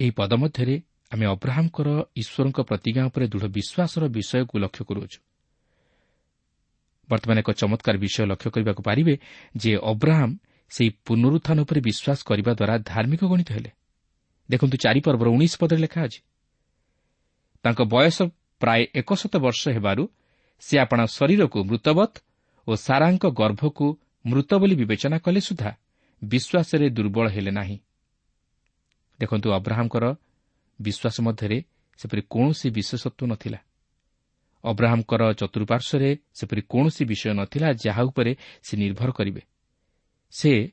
ଏହି 0.00 0.10
ପଦ 0.10 0.32
ମଧ୍ୟରେ 0.34 0.76
ଆମେ 1.14 1.26
ଅବ୍ରାହମ୍ଙ୍କର 1.26 1.88
ଈଶ୍ୱରଙ୍କ 2.20 2.58
ପ୍ରତିଜ୍ଞା 2.68 3.02
ଉପରେ 3.08 3.24
ଦୃଢ଼ 3.32 3.46
ବିଶ୍ୱାସର 3.56 4.04
ବିଷୟକୁ 4.16 4.54
ଲକ୍ଷ୍ୟ 4.64 4.82
କରୁଅଛୁ। 4.88 5.18
ବର୍ତ୍ତମାନ 7.08 7.36
ଏକ 7.42 7.50
ଚମତ୍କାର 7.60 7.96
ବିଷୟ 8.04 8.22
ଲକ୍ଷ୍ୟ 8.30 8.48
କରିବାକୁ 8.54 8.82
ପାରିବେ 8.88 9.14
ଯେ 9.54 9.72
ଅବ୍ରାହମ୍ 9.92 10.34
ସେହି 10.72 10.90
ପୁନରୁତ୍ଥାନ 11.06 11.56
ଉପରେ 11.64 11.80
ବିଶ୍ୱାସ 11.88 12.18
କରିବା 12.28 12.52
ଦ୍ୱାରା 12.58 12.74
ଧାର୍ମିକ 12.90 13.22
ଗଣିତ 13.32 13.48
ହେଲେ। 13.56 13.70
ଦେଖନ୍ତୁ 14.48 14.76
ଚାରିପର୍ବର 14.84 15.28
ଉଣେଇଶ 15.36 15.54
ପଦରେ 15.60 15.80
ଲେଖା 15.84 16.00
ଅଛି 16.06 16.20
ତାଙ୍କ 17.64 17.80
ବୟସ 17.94 18.18
ପ୍ରାୟ 18.60 18.82
ଏକଶତ 19.00 19.34
ବର୍ଷ 19.44 19.62
ହେବାରୁ 19.76 20.04
ସେ 20.62 20.74
ଆପଣା 20.84 21.04
ଶରୀରକୁ 21.16 21.58
ମୃତବତ୍ 21.70 22.16
ଓ 22.66 22.72
ସାରାଙ୍କ 22.86 23.24
ଗର୍ଭକୁ 23.40 23.86
ମୃତ 24.24 24.50
ବୋଲି 24.60 24.74
ବିବେଚନା 24.80 25.16
କଲେ 25.24 25.40
ସୁଦ୍ଧା 25.48 25.70
ବିଶ୍ୱାସରେ 26.22 26.86
ଦୁର୍ବଳ 26.96 27.26
ହେଲେ 27.34 27.52
ନାହିଁ। 27.58 27.76
ଦେଖନ୍ତୁ 29.20 29.48
ଅବ୍ରାହମ୍ଙ୍କର 29.58 30.04
ବିଶ୍ୱାସ 30.82 31.20
ମଧ୍ୟରେ 31.20 31.62
ସେପରି 31.98 32.22
କୌଣସି 32.30 32.70
ବିଶେଷତ୍ୱ 32.70 33.26
ନଥିଲା। 33.26 33.58
ଅବ୍ରାହମ୍ଙ୍କର 34.64 35.32
ଚତୁଃପାର୍ଶ୍ୱରେ 35.32 36.16
ସେପରି 36.34 36.62
କୌଣସି 36.68 37.04
ବିଷୟ 37.04 37.32
ନଥିଲା 37.32 37.72
ଯାହା 37.72 38.02
ଉପରେ 38.02 38.36
ସେ 38.62 38.76
ନିର୍ଭର 38.76 39.12
କରିବେ। 39.12 39.42
ସେ 40.30 40.72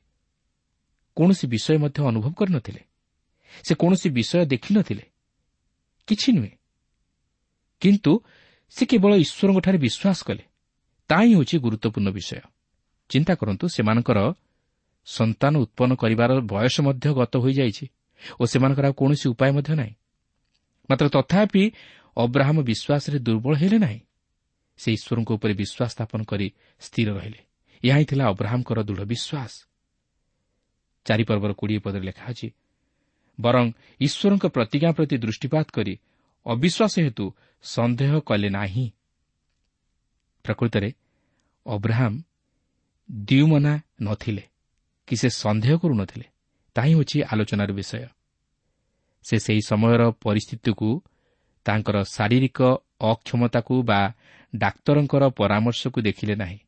କୌଣସି 1.16 1.46
ବିଷୟ 1.46 1.78
ମଧ୍ୟ 1.78 2.06
ଅନୁଭବ 2.06 2.32
କରିନଥିଲେ। 2.32 2.80
ସେ 3.68 3.74
କୌଣସି 3.74 4.10
ବିଷୟ 4.10 4.44
ଦେଖିନଥିଲେ। 4.44 5.02
କିଛି 6.06 6.32
ନୁହେଁ। 6.32 6.50
କିନ୍ତୁ 7.80 8.20
ସେ 8.70 8.86
କେବଳ 8.86 9.14
ଈଶ୍ୱରଙ୍କଠାରେ 9.14 9.78
ବିଶ୍ୱାସ 9.78 10.22
କଲେ। 10.22 10.44
ତାହା 11.08 11.22
ହିଁ 11.22 11.34
ହେଉଛି 11.34 11.58
ଗୁରୁତ୍ୱପୂର୍ଣ୍ଣ 11.58 12.10
ବିଷୟ। 12.10 12.36
ଚିନ୍ତା 13.08 13.34
କରନ୍ତୁ 13.34 13.68
ସେମାନଙ୍କର 13.68 14.32
ସନ୍ତାନ 15.04 15.56
ଉତ୍ପନ୍ନ 15.56 15.94
କରିବାର 15.94 16.40
ବୟସ 16.40 16.80
ମଧ୍ୟ 16.80 17.14
ଗତ 17.14 17.36
ହୋଇଯାଇଛି। 17.36 17.88
ଓ 18.40 18.44
ସେମାନଙ୍କର 18.44 18.84
ଆଉ 18.86 18.92
କୌଣସି 18.92 19.28
ଉପାୟ 19.28 19.50
ମଧ୍ୟ 19.52 19.74
ନାହିଁ। 19.74 19.94
ମାତ୍ର 20.90 21.06
ତଥାପି 21.08 21.72
ଅବ୍ରାହମ 22.16 22.56
ବିଶ୍ୱାସରେ 22.62 23.18
ଦୁର୍ବଳ 23.18 23.54
ହେଲେ 23.56 23.78
ନାହିଁ। 23.78 24.00
ସେ 24.78 24.92
ଈଶ୍ୱରଙ୍କ 24.92 25.30
ଉପରେ 25.32 25.54
ବିଶ୍ୱାସ 25.54 25.90
ସ୍ଥାପନ 25.90 26.20
କରି 26.24 26.52
ସ୍ଥିର 26.80 27.08
ରହିଲେ। 27.18 27.40
ଏହା 27.84 27.96
ହିଁ 27.98 28.04
ଥିଲା 28.04 28.24
ଅବ୍ରାହମଙ୍କର 28.28 28.78
ଦୃଢ଼ 28.82 29.04
ବିଶ୍ୱାସ। 29.04 29.52
ଚାରିପର୍ବର 31.06 31.52
କୋଡ଼ିଏ 31.52 31.78
ପଦରେ 31.78 32.04
ଲେଖା 32.04 32.24
ଅଛି 32.26 32.48
ବରଂ 33.40 33.72
ଈଶ୍ୱରଙ୍କ 34.00 34.44
ପ୍ରତିଜ୍ଞା 34.46 34.92
ପ୍ରତି 34.92 35.16
ଦୃଷ୍ଟିପାତ 35.18 35.66
କରି 35.72 35.94
ଅବିଶ୍ୱାସ 36.46 36.94
ହେତୁ 36.98 37.24
ସନ୍ଦେହ 37.62 38.20
କଲେ 38.20 38.48
ନାହିଁ। 38.50 38.90
ପ୍ରକୃତରେ 40.44 40.92
ଅବ୍ରାହମ୍ 41.66 42.22
ଦ୍ୟୁମନା 43.10 43.74
ନଥିଲେ 44.02 44.42
କି 45.06 45.16
ସେ 45.16 45.28
ସନ୍ଦେହ 45.30 45.78
କରୁନଥିଲେ। 45.78 46.31
ତାହା 46.76 46.88
ହେଉଛି 46.88 47.18
ଆଲୋଚନାର 47.22 47.70
ବିଷୟ। 47.72 48.06
ସେ 49.24 49.36
ସେହି 49.38 49.62
ସମୟର 49.70 50.02
ପରିସ୍ଥିତିକୁ 50.24 50.88
ତାଙ୍କର 51.66 51.96
ଶାରୀରିକ 52.14 52.58
ଅକ୍ଷମତାକୁ 53.00 53.74
ବା 53.82 54.00
ଡାକ୍ତରଙ୍କର 54.52 55.22
ପରାମର୍ଶକୁ 55.38 55.98
ଦେଖିଲେ 56.02 56.34
ନାହିଁ। 56.34 56.58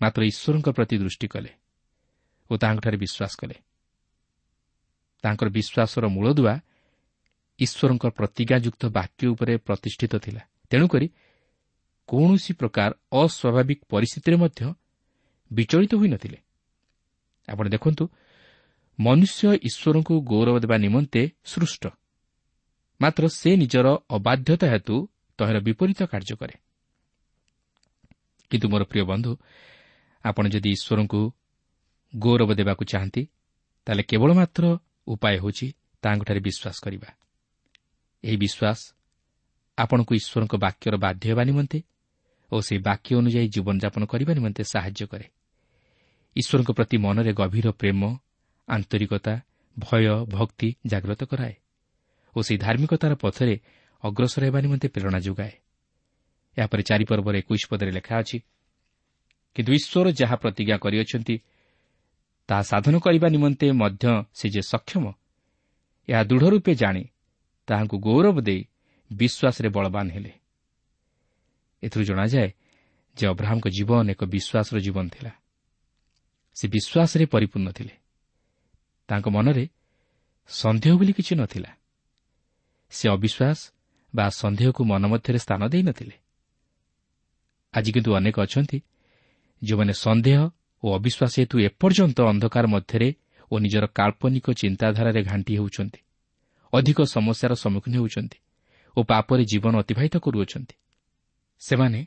ମାତ୍ର 0.00 0.20
ଈଶ୍ୱରଙ୍କ 0.22 0.68
ପ୍ରତି 0.76 0.96
ଦୃଷ୍ଟି 0.98 1.26
କଲେ 1.28 1.50
ଓ 2.50 2.52
ତାହାଙ୍କଠାରେ 2.56 2.96
ବିଶ୍ୱାସ 2.96 3.32
କଲେ। 3.40 3.56
ତାଙ୍କର 5.24 5.48
ବିଶ୍ୱାସର 5.48 6.04
ମୂଳଦୁଆ 6.08 6.54
ଈଶ୍ୱରଙ୍କ 7.58 8.04
ପ୍ରତିଜ୍ଞାଯୁକ୍ତ 8.18 8.82
ବାକ୍ୟ 8.88 9.22
ଉପରେ 9.32 9.54
ପ୍ରତିଷ୍ଠିତ 9.66 10.14
ଥିଲା। 10.24 10.42
ତେଣୁକରି 10.70 11.06
କୌଣସି 12.08 12.52
ପ୍ରକାର 12.60 12.90
ଅସ୍ୱାଭାବିକ 13.12 13.80
ପରିସ୍ଥିତିରେ 13.88 14.36
ମଧ୍ୟ 14.36 14.60
ବିଚଳିତ 15.50 15.92
ହୋଇନଥିଲେ 16.00 16.38
ଆପଣ 17.48 17.66
ଦେଖନ୍ତୁ 17.68 18.04
ମନୁଷ୍ୟ 19.00 19.58
ଈଶ୍ୱରଙ୍କୁ 19.62 20.14
ଗୌରବ 20.22 20.58
ଦେବା 20.58 20.76
ନିମନ୍ତେ 20.76 21.30
ସୃଷ୍ଟ। 21.44 21.86
ମାତ୍ର 23.00 23.28
ସେ 23.28 23.56
ନିଜର 23.56 23.86
ଅବାଧ୍ୟତା 24.10 24.66
ହେତୁ 24.66 25.08
ତହିଁର 25.38 25.58
ବିପରୀତ 25.60 26.00
କାର୍ଯ୍ୟ 26.02 26.34
କରେ। 26.36 26.54
କିନ୍ତୁ 28.50 28.68
ମୋର 28.68 28.82
ପ୍ରିୟ 28.84 29.04
ବନ୍ଧୁ 29.04 29.32
ଆପଣ 30.24 30.44
ଯଦି 30.48 30.70
ଈଶ୍ୱରଙ୍କୁ 30.70 31.20
ଗୌରବ 32.18 32.54
ଦେବାକୁ 32.54 32.84
ଚାହାନ୍ତି 32.84 33.22
ତାହେଲେ 33.86 34.02
କେବଳ 34.02 34.30
ମାତ୍ର 34.34 34.78
ଉପାୟ 35.06 35.34
ହେଉଛି 35.38 35.66
ତାଙ୍କଠାରେ 36.02 36.40
ବିଶ୍ୱାସ 36.40 36.76
କରିବା। 36.84 37.08
ଏହି 38.24 38.36
ବିଶ୍ୱାସ 38.36 38.78
ଆପଣଙ୍କୁ 39.78 40.12
ଈଶ୍ୱରଙ୍କ 40.14 40.54
ବାକ୍ୟର 40.56 40.94
ବାଧ୍ୟ 40.96 41.24
ହେବା 41.30 41.42
ନିମନ୍ତେ 41.44 41.78
ଓ 42.52 42.60
ସେହି 42.60 42.80
ବାକ୍ୟ 42.82 43.10
ଅନୁଯାୟୀ 43.16 43.48
ଜୀବନଯାପନ 43.48 44.02
କରିବା 44.04 44.32
ନିମନ୍ତେ 44.34 44.62
ସାହାଯ୍ୟ 44.64 45.06
କରେ। 45.06 45.26
ଈଶ୍ୱରଙ୍କ 46.36 46.70
ପ୍ରତି 46.70 46.96
ମନରେ 46.96 47.32
ଗଭୀର 47.32 47.70
ପ୍ରେମ 47.70 48.02
ଆନ୍ତରିକତା 48.68 49.34
ଭୟ 49.76 50.04
ଭକ୍ତି 50.28 50.68
ଜାଗ୍ରତ 50.86 51.22
କରାଏ 51.24 51.54
ଓ 52.36 52.38
ସେହି 52.42 52.58
ଧାର୍ମିକତାର 52.58 53.12
ପଥରେ 53.14 53.54
ଅଗ୍ରସର 54.02 54.42
ହେବା 54.44 54.60
ନିମନ୍ତେ 54.60 54.88
ପ୍ରେରଣା 54.88 55.18
ଯୋଗାଏ। 55.18 55.54
ଏହାପରେ 56.56 56.82
ଚାରିପର୍ବର 56.82 57.34
ଏକୋଇଶ 57.36 57.62
ପଦରେ 57.70 57.90
ଲେଖା 57.90 58.14
ଅଛି 58.18 58.38
କିନ୍ତୁ 59.54 59.70
ଈଶ୍ୱର 59.72 60.06
ଯାହା 60.10 60.36
ପ୍ରତିଜ୍ଞା 60.36 60.76
କରିଅଛନ୍ତି 60.76 61.36
ତାହା 62.48 62.62
ସାଧନ 62.62 62.94
କରିବା 62.98 63.28
ନିମନ୍ତେ 63.28 63.66
ମଧ୍ୟ 63.72 64.04
ସେ 64.34 64.46
ଯେ 64.48 64.62
ସକ୍ଷମ 64.62 65.04
ଏହା 66.08 66.22
ଦୃଢ଼ 66.24 66.46
ରୂପେ 66.48 66.72
ଜାଣି 66.74 67.04
ତାହାଙ୍କୁ 67.68 67.96
ଗୌରବ 67.98 68.36
ଦେଇ 68.40 68.62
ବିଶ୍ୱାସରେ 69.10 69.68
ବଳବାନ 69.68 70.06
ହେଲେ। 70.10 70.32
ଏଥିରୁ 71.82 72.04
ଜଣାଯାଏ 72.04 72.50
ଯେ 73.16 73.24
ଅବ୍ରାହ୍ମଙ୍କ 73.26 73.66
ଜୀବନ 73.68 74.04
ଏକ 74.10 74.22
ବିଶ୍ୱାସର 74.24 74.76
ଜୀବନ 74.80 75.06
ଥିଲା। 75.08 75.32
ସେ 76.56 76.64
ବିଶ୍ୱାସରେ 76.68 77.24
ପରିପୂର୍ଣ୍ଣ 77.26 77.68
ଥିଲେ। 77.72 77.94
ତାଙ୍କ 79.08 79.26
ମନରେ 79.28 79.64
ସନ୍ଦେହ 80.50 80.92
ବୋଲି 80.98 81.12
କିଛି 81.12 81.34
ନଥିଲା। 81.40 81.70
ସେ 82.92 83.04
ଅବିଶ୍ୱାସ 83.16 83.58
ବା 84.14 84.26
ସନ୍ଦେହକୁ 84.40 84.82
ମନ 84.90 85.02
ମଧ୍ୟରେ 85.12 85.38
ସ୍ଥାନ 85.44 85.62
ଦେଇନଥିଲେ 85.68 86.16
ଆଜି 87.74 87.90
କିନ୍ତୁ 87.94 88.10
ଅନେକ 88.18 88.36
ଅଛନ୍ତି 88.46 88.78
ଯେଉଁମାନେ 89.62 89.94
ସନ୍ଦେହ 90.04 90.38
ଓ 90.82 90.86
ଅବିଶ୍ୱାସ 90.98 91.32
ହେତୁ 91.40 91.56
ଏପର୍ଯ୍ୟନ୍ତ 91.68 92.18
ଅନ୍ଧକାର 92.32 92.64
ମଧ୍ୟରେ 92.74 93.08
ଓ 93.50 93.54
ନିଜର 93.64 93.84
କାଳ୍ପନିକ 93.98 94.46
ଚିନ୍ତାଧାରାରେ 94.62 95.20
ଘାଣ୍ଟି 95.30 95.52
ହେଉଛନ୍ତି 95.58 96.00
ଅଧିକ 96.72 96.98
ସମସ୍ୟାର 97.16 97.52
ସମ୍ମୁଖୀନ 97.64 97.94
ହେଉଛନ୍ତି 97.98 98.38
ଓ 98.96 99.00
ପାପରେ 99.10 99.42
ଜୀବନ 99.50 99.74
ଅତିବାହିତ 99.82 100.14
କରୁଅଛନ୍ତି। 100.24 100.74
ସେମାନେ 101.62 102.00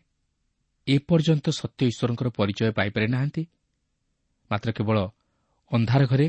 ଏପର୍ଯ୍ୟନ୍ତ 0.87 1.45
ସତ୍ୟ 1.59 1.81
ଈଶ୍ୱରଙ୍କର 1.91 2.27
ପରିଚୟ 2.39 2.71
ପାଇପାରି 2.77 3.07
ନାହାନ୍ତି 3.13 3.43
ମାତ୍ର 4.51 4.69
କେବଳ 4.77 4.97
ଅନ୍ଧାର 5.71 6.01
ଘରେ 6.11 6.27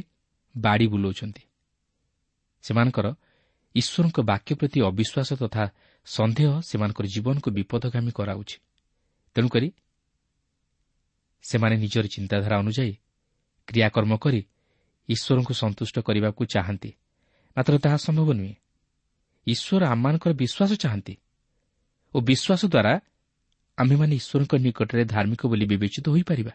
ବାଡ଼ି 0.57 0.87
ବୁଲାଉଛନ୍ତି। 0.87 1.43
ସେମାନଙ୍କର 2.63 3.15
ଈଶ୍ୱରଙ୍କ 3.75 4.21
ବାକ୍ୟ 4.21 4.55
ପ୍ରତି 4.55 4.81
ଅବିଶ୍ୱାସ 4.81 5.33
ତଥା 5.35 5.65
ସନ୍ଦେହ 6.07 6.61
ସେମାନଙ୍କର 6.61 7.07
ଜୀବନକୁ 7.07 7.51
ବିପଦଗାମୀ 7.51 8.13
କରାଉଛି। 8.13 8.57
ତେଣୁକରି 9.35 9.73
ସେମାନେ 11.43 11.77
ନିଜର 11.77 12.07
ଚିନ୍ତାଧାରା 12.07 12.59
ଅନୁଯାୟୀ 12.59 12.95
କ୍ରିୟାକର୍ମ 13.67 14.17
କରି 14.17 14.47
ଈଶ୍ୱରଙ୍କୁ 15.09 15.55
ସନ୍ତୁଷ୍ଟ 15.55 15.99
କରିବାକୁ 15.99 16.45
ଚାହାନ୍ତି। 16.45 16.93
ମାତ୍ର 17.57 17.79
ତାହା 17.79 17.97
ସମ୍ଭବ 17.97 18.33
ନୁହେଁ। 18.33 18.55
ଈଶ୍ୱର 19.47 19.87
ଆମମାନଙ୍କର 19.87 20.33
ବିଶ୍ୱାସ 20.33 20.73
ଚାହାନ୍ତି 20.75 21.15
ଓ 22.15 22.21
ବିଶ୍ୱାସ 22.21 22.67
ଦ୍ୱାରା 22.67 23.01
ଆମ୍ଭେମାନେ 23.79 24.15
ଈଶ୍ୱରଙ୍କ 24.17 24.55
ନିକଟରେ 24.55 25.05
ଧାର୍ମିକ 25.05 25.47
ବୋଲି 25.47 25.67
ବିବେଚିତ 25.67 26.09
ହୋଇପାରିବା। 26.09 26.53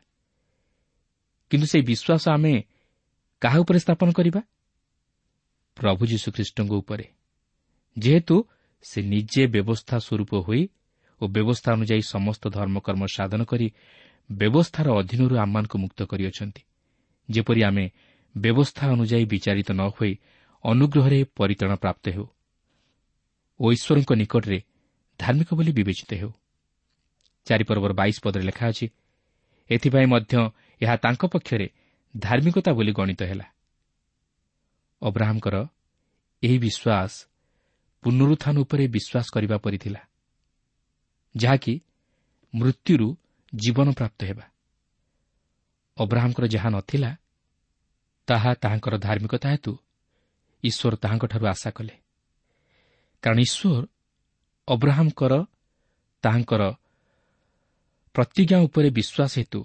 କିନ୍ତୁ 1.50 1.68
ସେହି 1.68 1.84
ବିଶ୍ୱାସ 1.84 2.30
ଆମେ 2.30 2.64
କାହା 3.42 3.58
ଉପରେ 3.64 3.80
ସ୍ଥାପନ 3.80 4.10
କରିବା? 4.12 4.42
ପ୍ରଭୁ 5.78 6.04
ଯୀଶୁଖ୍ରୀଷ୍ଟଙ୍କ 6.12 6.72
ଉପରେ। 6.82 7.06
ଯେହେତୁ 7.98 8.36
ସେ 8.86 9.00
ନିଜେ 9.02 9.44
ବ୍ୟବସ୍ଥା 9.48 9.96
ସ୍ୱରୂପ 9.98 10.32
ହୋଇ 10.46 10.62
ଓ 11.22 11.24
ବ୍ୟବସ୍ଥା 11.28 11.70
ଅନୁଯାୟୀ 11.74 12.04
ସମସ୍ତ 12.14 12.44
ଧର୍ମକର୍ମ 12.50 13.04
ସାଧନ 13.16 13.42
କରି 13.44 13.68
ବ୍ୟବସ୍ଥାର 14.30 14.88
ଅଧୀନରୁ 15.00 15.36
ଆମମାନଙ୍କୁ 15.38 15.78
ମୁକ୍ତ 15.84 16.00
କରିଅଛନ୍ତି 16.12 16.62
ଯେପରି 17.30 17.62
ଆମେ 17.70 17.86
ବ୍ୟବସ୍ଥା 18.36 18.84
ଅନୁଯାୟୀ 18.96 19.26
ବିଚାରିତ 19.34 19.70
ନ 19.72 19.82
ହୋଇ 19.96 20.14
ଅନୁଗ୍ରହରେ 20.64 21.20
ପରିତାଣ 21.38 21.72
ପ୍ରାପ୍ତ 21.84 22.06
ହେଉ 22.16 22.26
ଓ 23.60 23.66
ଈଶ୍ୱରଙ୍କ 23.76 24.12
ନିକଟରେ 24.22 24.60
ଧାର୍ମିକ 25.20 25.50
ବୋଲି 25.58 25.72
ବିବେଚିତ 25.78 26.12
ହେଉ। 26.22 26.32
ଚାରିପର୍ବର 27.48 27.92
ବାଇଶ 28.00 28.16
ପଦରେ 28.24 28.44
ଲେଖା 28.50 28.66
ଅଛି 28.72 28.86
ଏଥିପାଇଁ 29.70 30.08
ମଧ୍ୟ 30.14 30.34
ଏହା 30.82 30.96
ତାଙ୍କ 31.04 31.22
ପକ୍ଷରେ 31.34 31.68
ଧାର୍ମିକତା 32.20 32.72
ବୋଲି 32.78 32.92
ଗଣିତ 32.92 33.22
ହେଲା। 33.24 33.48
ଅବ୍ରାହ୍ମଙ୍କର 35.02 35.56
ଏହି 36.44 36.58
ବିଶ୍ୱାସ 36.66 37.12
ପୁନରୁତ୍ଥାନ 38.04 38.56
ଉପରେ 38.64 38.84
ବିଶ୍ୱାସ 38.96 39.26
କରିବା 39.36 39.58
ପରି 39.64 39.78
ଥିଲା 39.84 40.02
ଯାହାକି 41.36 41.74
ମୃତ୍ୟୁରୁ 42.54 43.08
ଜୀବନ 43.54 43.88
ପ୍ରାପ୍ତ 44.00 44.20
ହେବା। 44.30 44.46
ଅବ୍ରାହ୍ମଙ୍କର 45.98 46.46
ଯାହା 46.56 46.70
ନଥିଲା 46.70 47.12
ତାହା 48.28 48.52
ତାହାଙ୍କର 48.62 48.96
ଧାର୍ମିକତା 49.06 49.48
ହେତୁ 49.54 49.74
ଈଶ୍ୱର 50.64 50.94
ତାହାଙ୍କଠାରୁ 51.04 51.46
ଆଶା 51.54 51.70
କଲେ। 51.78 51.96
କାରଣ 53.24 53.40
ଈଶ୍ୱର 53.48 53.84
ଅବ୍ରାହ୍ମଙ୍କର 54.68 55.34
ତାହାଙ୍କର 56.24 56.64
ପ୍ରତିଜ୍ଞା 58.16 58.58
ଉପରେ 58.68 58.90
ବିଶ୍ୱାସ 58.98 59.32
ହେତୁ 59.40 59.60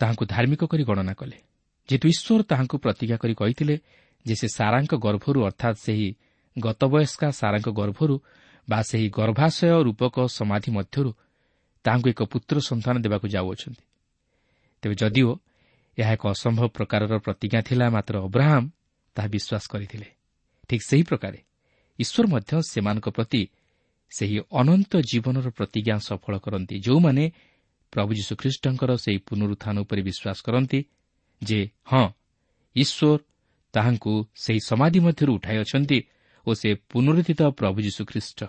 ତାହାଙ୍କୁ 0.00 0.24
ଧାର୍ମିକ 0.26 0.62
କରି 0.64 0.84
ଗଣନା 0.84 1.14
କଲେ। 1.14 1.38
ଯେହେତୁ 1.88 2.06
ଈଶ୍ୱର 2.08 2.42
ତାହାଙ୍କୁ 2.42 2.76
ପ୍ରତିଜ୍ଞା 2.78 3.16
କରି 3.16 3.34
କହିଥିଲେ 3.34 3.74
ଯେ 4.26 4.34
ସେ 4.34 4.48
ସାରାଙ୍କ 4.48 4.92
ଗର୍ଭରୁ 4.96 5.38
ଅର୍ଥାତ୍ 5.44 5.78
ସେହି 5.78 6.08
ଗତବୟସ୍କା 6.56 7.28
ସାରାଙ୍କ 7.30 7.68
ଗର୍ଭରୁ 7.68 8.14
ବା 8.68 8.80
ସେହି 8.82 9.08
ଗର୍ଭାଶୟ 9.10 9.82
ରୂପକ 9.86 10.16
ସମାଧି 10.38 10.70
ମଧ୍ୟରୁ 10.70 11.10
ତାହାଙ୍କୁ 11.84 12.08
ଏକ 12.08 12.22
ପୁତ୍ର 12.32 12.56
ସନ୍ତାନ 12.60 12.94
ଦେବାକୁ 13.04 13.26
ଯାଉଅଛନ୍ତି। 13.28 13.84
ତେବେ 14.82 14.94
ଯଦିଓ 14.94 15.30
ଏହା 15.98 16.12
ଏକ 16.12 16.22
ଅସମ୍ଭବ 16.28 16.66
ପ୍ରକାରର 16.68 17.14
ପ୍ରତିଜ୍ଞା 17.18 17.60
ଥିଲା 17.60 17.86
ମାତ୍ର 17.90 18.14
ଅବ୍ରାହମ୍ 18.26 18.68
ତାହା 19.14 19.28
ବିଶ୍ୱାସ 19.28 19.64
କରିଥିଲେ। 19.72 20.08
ଠିକ୍ 20.68 20.84
ସେହି 20.88 21.02
ପ୍ରକାରେ 21.02 21.38
ଈଶ୍ୱର 21.98 22.24
ମଧ୍ୟ 22.26 22.52
ସେମାନଙ୍କ 22.70 23.06
ପ୍ରତି 23.08 23.42
ସେହି 24.10 24.38
ଅନନ୍ତ 24.50 24.92
ଜୀବନର 25.10 25.46
ପ୍ରତିଜ୍ଞା 25.50 25.96
ସଫଳ 25.98 26.34
କରନ୍ତି 26.38 26.74
ଯେଉଁମାନେ 26.80 27.24
ପ୍ରଭୁ 27.94 28.10
ଯୀଶୁଖ୍ରୀଷ୍ଟଙ୍କର 28.18 28.90
ସେହି 29.04 29.18
ପୁନରୁତ୍ଥାନ 29.28 29.76
ଉପରେ 29.84 30.00
ବିଶ୍ୱାସ 30.08 30.38
କରନ୍ତି 30.46 30.80
ଯେ 31.42 31.60
ହଁ 31.90 32.04
ଈଶ୍ୱର 32.76 33.18
ତାହାଙ୍କୁ 33.74 34.12
ସେହି 34.34 34.60
ସମାଧି 34.70 35.00
ମଧ୍ୟରୁ 35.06 35.30
ଉଠାଇ 35.38 35.56
ଅଛନ୍ତି 35.64 35.98
ଓ 36.46 36.50
ସେ 36.54 36.68
ପୁନରୁଦ୍ଧିତ 36.90 37.40
ପ୍ରଭୁ 37.58 37.78
ଯୀଶୁଖ୍ରୀଷ୍ଟ। 37.86 38.40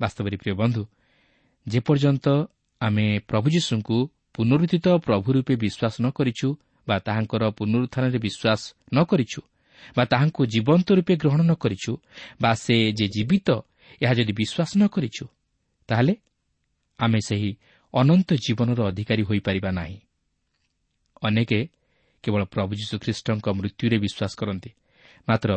ବାସ୍ତବରେ 0.00 0.36
ପ୍ରିୟ 0.42 0.54
ବନ୍ଧୁ 0.60 0.82
ଯେପର୍ଯ୍ୟନ୍ତ 1.66 2.26
ଆମେ 2.80 3.06
ପ୍ରଭୁ 3.28 3.48
ଯୀଶୁଙ୍କୁ 3.50 3.96
ପୁନରୁଦ୍ଧିତ 4.34 4.86
ପ୍ରଭୁ 5.06 5.28
ରୂପେ 5.36 5.54
ବିଶ୍ୱାସ 5.56 5.94
ନ 6.00 6.06
କରିଛୁ 6.18 6.48
ବା 6.86 6.96
ତାହାଙ୍କର 6.98 7.42
ପୁନରୁତ୍ଥାନରେ 7.58 8.18
ବିଶ୍ୱାସ 8.26 8.60
ନ 8.94 8.98
କରିଛୁ 9.10 9.40
ବା 9.96 10.04
ତାହାଙ୍କୁ 10.04 10.42
ଜୀବନ୍ତ 10.52 10.88
ରୂପେ 10.98 11.14
ଗ୍ରହଣ 11.22 11.40
ନ 11.42 11.52
କରିଛୁ 11.54 11.92
ବା 12.42 12.50
ସେ 12.54 12.76
ଯେ 12.98 13.06
ଜୀବିତ 13.14 13.48
ଏହା 14.02 14.12
ଯଦି 14.18 14.32
ବିଶ୍ୱାସ 14.40 14.70
ନ 14.80 14.82
କରିଛୁ 14.94 15.24
ତାହେଲେ 15.88 16.14
ଆମେ 16.98 17.20
ସେହି 17.20 17.50
ଅନନ୍ତ 17.94 18.28
ଜୀବନର 18.34 18.80
ଅଧିକାରୀ 18.90 19.22
ହୋଇପାରିବା 19.22 19.70
ନାହିଁ। 19.70 19.98
ଅନେକ 21.22 21.52
କେବଳ 22.24 22.42
ପ୍ରଭୁ 22.44 22.72
ଯୀଶୁଖ୍ରୀଷ୍ଟଙ୍କ 22.74 23.46
ମୃତ୍ୟୁରେ 23.48 23.96
ବିଶ୍ୱାସ 24.04 24.32
କରନ୍ତି 24.40 24.70
ମାତ୍ର 25.28 25.50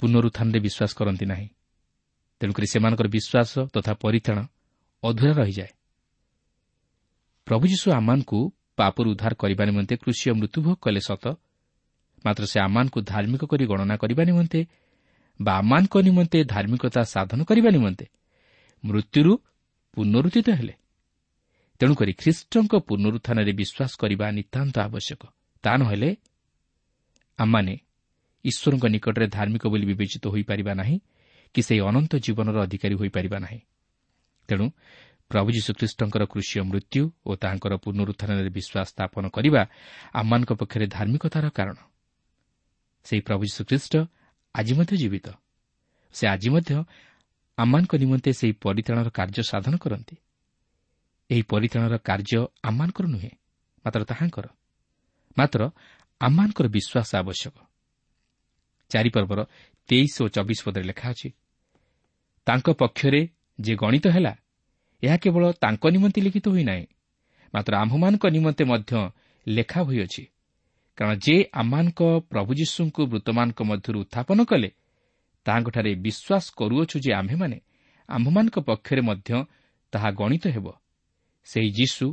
ପୁନରୁତ୍ଥାନରେ 0.00 0.58
ବିଶ୍ୱାସ 0.60 0.90
କରନ୍ତି 0.98 1.26
ନାହିଁ। 1.26 1.48
ତେଣୁକରି 2.40 2.66
ସେମାନଙ୍କର 2.66 3.08
ବିଶ୍ୱାସ 3.08 3.52
ତଥା 3.74 3.92
ପରିତାଣ 3.94 4.38
ଅଧୁରା 5.02 5.32
ରହିଯାଏ। 5.32 5.72
ପ୍ରଭୁ 7.46 7.64
ଯୀଶୁ 7.66 7.86
ଆମମାନଙ୍କୁ 7.92 8.38
ପାପରୁ 8.76 9.08
ଉଦ୍ଧାର 9.10 9.32
କରିବା 9.34 9.64
ନିମନ୍ତେ 9.64 9.94
କୃଷି 9.96 10.26
ମୃତ୍ୟୁଭୋଗ 10.30 10.76
କଲେ 10.84 11.00
ସତ 11.00 11.24
ମାତ୍ର 12.24 12.44
ସେ 12.46 12.58
ଆମମାନଙ୍କୁ 12.60 12.98
ଧାର୍ମିକ 13.02 13.42
କରି 13.44 13.64
ଗଣନା 13.66 13.96
କରିବା 13.96 14.22
ନିମନ୍ତେ 14.24 14.60
ବା 15.40 15.52
ଆମମାନଙ୍କ 15.52 15.94
ନିମନ୍ତେ 16.08 16.38
ଧାର୍ମିକତା 16.44 17.02
ସାଧନ 17.04 17.40
କରିବା 17.44 17.70
ନିମନ୍ତେ 17.70 18.06
ମୃତ୍ୟୁରୁ 18.84 19.32
ପୁନରୁଦ୍ଧିତ 19.94 20.48
ହେଲେ। 20.50 20.74
ତେଣୁକରି 21.80 22.12
ଖ୍ରୀଷ୍ଟଙ୍କ 22.12 22.72
ପୁନରୁତ୍ଥାନରେ 22.88 23.52
ବିଶ୍ୱାସ 23.52 23.92
କରିବା 24.00 24.26
ନିତାନ୍ତ 24.30 24.76
ଆବଶ୍ୟକ। 24.80 25.22
ତା 25.64 25.72
ନହେଲେ 25.76 26.10
ଆମମାନେ 27.38 27.74
ଈଶ୍ୱରଙ୍କ 28.44 28.84
ନିକଟରେ 28.86 29.26
ଧାର୍ମିକ 29.26 29.64
ବୋଲି 29.66 29.86
ବିବେଚିତ 29.86 30.24
ହୋଇପାରିବା 30.26 30.72
ନାହିଁ 30.74 30.96
କି 31.54 31.60
ସେହି 31.62 31.80
ଅନନ୍ତ 31.80 32.12
ଜୀବନର 32.16 32.56
ଅଧିକାରୀ 32.62 32.94
ହୋଇପାରିବା 32.94 33.38
ନାହିଁ। 33.38 33.60
ତେଣୁ 34.48 34.66
ପ୍ରଭୁ 35.30 35.48
ଯୀଶୁଖ୍ରୀଷ୍ଟଙ୍କର 35.50 36.22
କୃଷିୟ 36.32 36.60
ମୃତ୍ୟୁ 36.70 37.02
ଓ 37.26 37.30
ତାହାଙ୍କର 37.42 37.72
ପୁନରୁତ୍ଥାନରେ 37.76 38.50
ବିଶ୍ୱାସ 38.50 38.86
ସ୍ଥାପନ 38.92 39.24
କରିବା 39.28 39.62
ଆମମାନଙ୍କ 40.12 40.50
ପକ୍ଷରେ 40.60 40.86
ଧାର୍ମିକତାର 40.86 41.46
କାରଣ। 41.50 41.78
ସେହି 43.06 43.20
ପ୍ରଭୁ 43.20 43.42
ଯୀଶୁଖ୍ରୀଷ୍ଟ 43.48 43.94
ଆଜି 44.54 44.72
ମଧ୍ୟ 44.78 44.94
ଜୀବିତ। 44.96 45.26
ସେ 46.14 46.24
ଆଜି 46.26 46.48
ମଧ୍ୟ 46.50 46.70
ଆମମାନଙ୍କ 47.58 47.92
ନିମନ୍ତେ 48.02 48.30
ସେହି 48.32 48.52
ପରିତ୍ରାଣର 48.64 49.08
କାର୍ଯ୍ୟ 49.10 49.42
ସାଧନ 49.42 49.74
କରନ୍ତି। 49.76 50.14
ଏହି 51.30 51.42
ପରିତ୍ରାଣର 51.50 51.96
କାର୍ଯ୍ୟ 51.98 52.40
ଆମମାନଙ୍କର 52.62 53.06
ନୁହେଁ 53.06 53.32
ମାତ୍ର 53.84 54.00
ତାହାଙ୍କର। 54.10 54.46
ମାତ୍ର 55.38 55.60
ଆମମାନଙ୍କର 56.20 56.66
ବିଶ୍ୱାସ 56.68 57.10
ଆବଶ୍ୟକ। 57.20 57.56
ଚାରିପର୍ବର 58.90 59.40
ତେଇଶ 59.88 60.14
ଓ 60.22 60.26
ଚବିଶ 60.28 60.60
ପଦରେ 60.66 60.84
ଲେଖା 60.90 61.06
ଅଛି 61.10 61.28
ତାଙ୍କ 62.46 62.66
ପକ୍ଷରେ 62.80 63.20
ଯେ 63.58 63.72
ଗଣିତ 63.76 64.06
ହେଲା 64.14 64.32
ଏହା 65.02 65.16
କେବଳ 65.22 65.44
ତାଙ୍କ 65.62 65.84
ନିମନ୍ତେ 65.94 66.20
ଲିଖିତ 66.26 66.46
ହୋଇନାହିଁ 66.48 66.86
ମାତ୍ର 67.54 67.72
ଆମ୍ଭମାନଙ୍କ 67.82 68.24
ନିମନ୍ତେ 68.36 68.64
ମଧ୍ୟ 68.64 68.92
ଲେଖା 69.46 69.80
ହୋଇଅଛି। 69.82 70.24
କାରଣ 70.98 71.12
ଯେ 71.16 71.36
ଆମମାନଙ୍କ 71.52 72.00
ପ୍ରଭୁ 72.30 72.50
ଯୀଶୁଙ୍କୁ 72.60 73.02
ମୃତମାନଙ୍କ 73.12 73.60
ମଧ୍ୟରୁ 73.62 73.98
ଉତ୍ଥାପନ 74.04 74.38
କଲେ 74.44 74.70
ତାହାଙ୍କଠାରେ 75.46 75.90
ବିଶ୍ୱାସ 76.04 76.44
କରୁଅଛୁ 76.58 76.96
ଯେ 77.04 77.10
ଆମ୍ଭେମାନେ 77.20 77.58
ଆମ୍ଭମାନଙ୍କ 78.08 78.56
ପକ୍ଷରେ 78.68 79.02
ମଧ୍ୟ 79.08 79.30
ତାହା 79.92 80.08
ଗଣିତ 80.20 80.44
ହେବ। 80.46 80.66
ସେହି 81.46 81.70
ଯୀଶୁ 81.70 82.06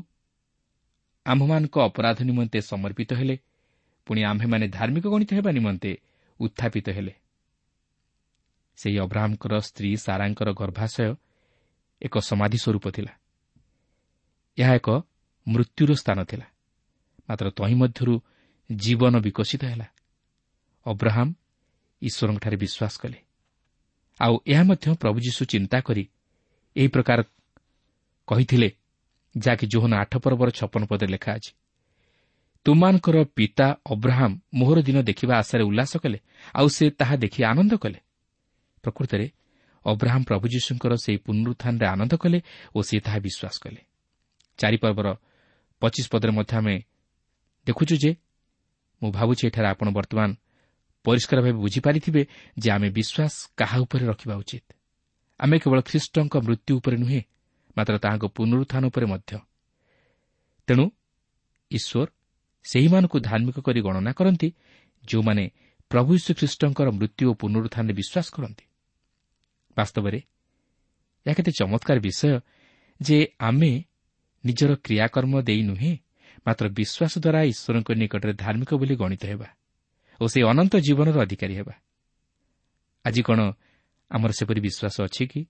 ଆମ୍ଭମାନଙ୍କ 1.26 1.76
ଅପରାଧ 1.80 2.20
ନିମନ୍ତେ 2.24 2.60
ସମର୍ପିତ 2.62 3.14
ହେଲେ 3.14 3.36
ପୁଣି 4.08 4.24
ଆମ୍ଭେମାନେ 4.24 4.68
ଧାର୍ମିକ 4.68 5.06
ଗଣିତ 5.08 5.32
ହେବା 5.34 5.52
ନିମନ୍ତେ 5.52 5.92
ଉତ୍ଥାପିତ 6.40 6.90
ହେଲେ। 6.90 7.14
ସେହି 8.78 8.98
ଅବ୍ରାହ୍ମଙ୍କର 9.00 9.54
ସ୍ତ୍ରୀ 9.60 9.90
ସାରାଙ୍କର 9.98 10.50
ଗର୍ଭାଶୟ 10.54 11.16
ଏକ 12.02 12.20
ସମାଧି 12.20 12.58
ସ୍ୱରୂପ 12.58 12.86
ଥିଲା। 12.92 13.14
ଏହା 14.58 14.74
ଏକ 14.76 14.90
ମୃତ୍ୟୁର 15.48 15.92
ସ୍ଥାନ 15.94 16.24
ଥିଲା। 16.24 16.46
ମାତ୍ର 17.30 17.50
ତହିଁ 17.50 17.76
ମଧ୍ୟରୁ 17.76 18.16
ଜୀବନ 18.72 19.14
ବିକଶିତ 19.20 19.64
ହେଲା। 19.66 19.88
ଅବ୍ରାହମ୍ 20.86 21.34
ଈଶ୍ୱରଙ୍କଠାରେ 22.02 22.58
ବିଶ୍ୱାସ 22.58 22.94
କଲେ। 23.00 23.20
ଆଉ 24.22 24.34
ଏହା 24.48 24.64
ମଧ୍ୟ 24.64 24.86
ପ୍ରଭୁ 24.96 25.18
ଯୀଶୁ 25.20 25.46
ଚିନ୍ତା 25.46 25.78
କରି 25.82 26.04
ଏହି 26.76 26.88
ପ୍ରକାର 26.88 27.24
କହିଥିଲେ 28.28 28.70
ଯାହାକି 29.36 29.66
ଜୋହନ 29.68 29.94
ଆଠ 29.94 30.14
ପର୍ବର 30.18 30.50
ଛପନ 30.50 30.82
ପଦରେ 30.86 31.08
ଲେଖା 31.08 31.32
ଅଛି। 31.34 31.52
ତୁମାନଙ୍କର 32.66 33.18
ପିତା 33.36 33.68
ଅବ୍ରାହମ୍ 33.86 34.36
ମୋହର 34.54 34.78
ଦିନ 34.82 34.98
ଦେଖିବା 35.02 35.34
ଆଶାରେ 35.38 35.64
ଉଲ୍ଲାସ 35.64 35.94
କଲେ 35.98 36.20
ଆଉ 36.54 36.68
ସେ 36.68 36.86
ତାହା 36.90 37.16
ଦେଖି 37.16 37.40
ଆନନ୍ଦ 37.44 37.74
କଲେ। 37.78 38.00
ପ୍ରକୃତରେ 38.84 39.28
ଅବ୍ରାହମ୍ 39.86 40.26
ପ୍ରଭୁ 40.26 40.46
ଯୀଶୁଙ୍କର 40.48 40.94
ସେହି 40.96 41.18
ପୁନରୁତ୍ଥାନରେ 41.18 41.86
ଆନନ୍ଦ 41.86 42.14
କଲେ 42.18 42.40
ଓ 42.76 42.80
ସେ 42.82 42.96
ତାହା 43.00 43.20
ବିଶ୍ୱାସ 43.20 43.56
କଲେ। 43.64 43.82
ଚାରିପର୍ବର 44.60 45.08
ପଚିଶ 45.82 46.06
ପଦରେ 46.12 46.32
ମଧ୍ୟ 46.32 46.54
ଆମେ 46.58 46.76
ଦେଖୁଛୁ 47.68 47.96
ଯେ 48.04 48.12
ମୁଁ 49.02 49.12
ଭାବୁଛି 49.12 49.44
ଏଠାରେ 49.48 49.68
ଆପଣ 49.68 49.88
ବର୍ତ୍ତମାନ 49.92 50.30
ପରିଷ୍କାର 51.06 51.40
ଭାବେ 51.42 51.60
ବୁଝିପାରିଥିବେ 51.64 52.22
ଯେ 52.60 52.70
ଆମେ 52.72 52.88
ବିଶ୍ୱାସ 52.90 53.34
କାହା 53.60 53.78
ଉପରେ 53.84 54.04
ରଖିବା 54.06 54.36
ଉଚିତ। 54.36 54.66
ଆମେ 55.40 55.56
କେବଳ 55.60 55.80
ଖ୍ରୀଷ୍ଟଙ୍କ 55.90 56.34
ମୃତ୍ୟୁ 56.48 56.72
ଉପରେ 56.80 56.98
ନୁହେଁ 56.98 57.22
ମାତ୍ର 57.78 57.96
ତାହାଙ୍କ 58.04 58.26
ପୁନରୁତ୍ଥାନ 58.38 58.84
ଉପରେ 58.90 59.06
ମଧ୍ୟ। 59.06 59.32
ତେଣୁ 60.68 60.86
ଈଶ୍ୱର 61.72 62.08
ସେହିମାନଙ୍କୁ 62.66 63.18
ଧାର୍ମିକ 63.20 63.58
କରି 63.60 63.80
ଗଣନା 63.82 64.12
କରନ୍ତି 64.20 64.50
ଯେଉଁମାନେ 65.04 65.44
ପ୍ରଭୁ 65.92 66.12
ଶ୍ରୀଖ୍ରୀଷ୍ଟଙ୍କର 66.24 66.88
ମୃତ୍ୟୁ 66.98 67.24
ଓ 67.30 67.34
ପୁନରୁତ୍ଥାନରେ 67.42 67.94
ବିଶ୍ୱାସ 68.00 68.28
କରନ୍ତି। 68.36 68.66
ବାସ୍ତବରେ 69.78 70.20
ଏହା 71.26 71.34
କେତେ 71.38 71.52
ଚମତ୍କାର 71.60 71.98
ବିଷୟ 72.00 72.32
ଯେ 73.02 73.18
ଆମେ 73.40 73.72
ନିଜର 74.44 74.72
କ୍ରିୟାକର୍ମ 74.86 75.34
ଦେଇ 75.48 75.62
ନୁହେଁ 75.70 75.94
ମାତ୍ର 76.46 76.66
ବିଶ୍ୱାସ 76.80 77.14
ଦ୍ୱାରା 77.24 77.40
ଈଶ୍ୱରଙ୍କ 77.52 77.90
ନିକଟରେ 78.02 78.34
ଧାର୍ମିକ 78.44 78.72
ବୋଲି 78.80 78.96
ଗଣିତ 78.96 79.24
ହେବା 79.32 79.50
ଓ 80.22 80.24
ସେ 80.28 80.40
ଅନନ୍ତ 80.52 80.74
ଜୀବନର 80.86 81.18
ଅଧିକାରୀ 81.26 81.54
ହେବା। 81.60 81.76
ଆଜି 83.06 83.22
କ'ଣ 83.28 83.40
ଆମର 84.12 84.32
ସେପରି 84.38 84.62
ବିଶ୍ୱାସ 84.68 84.96
ଅଛି 85.08 85.24
କି? 85.32 85.42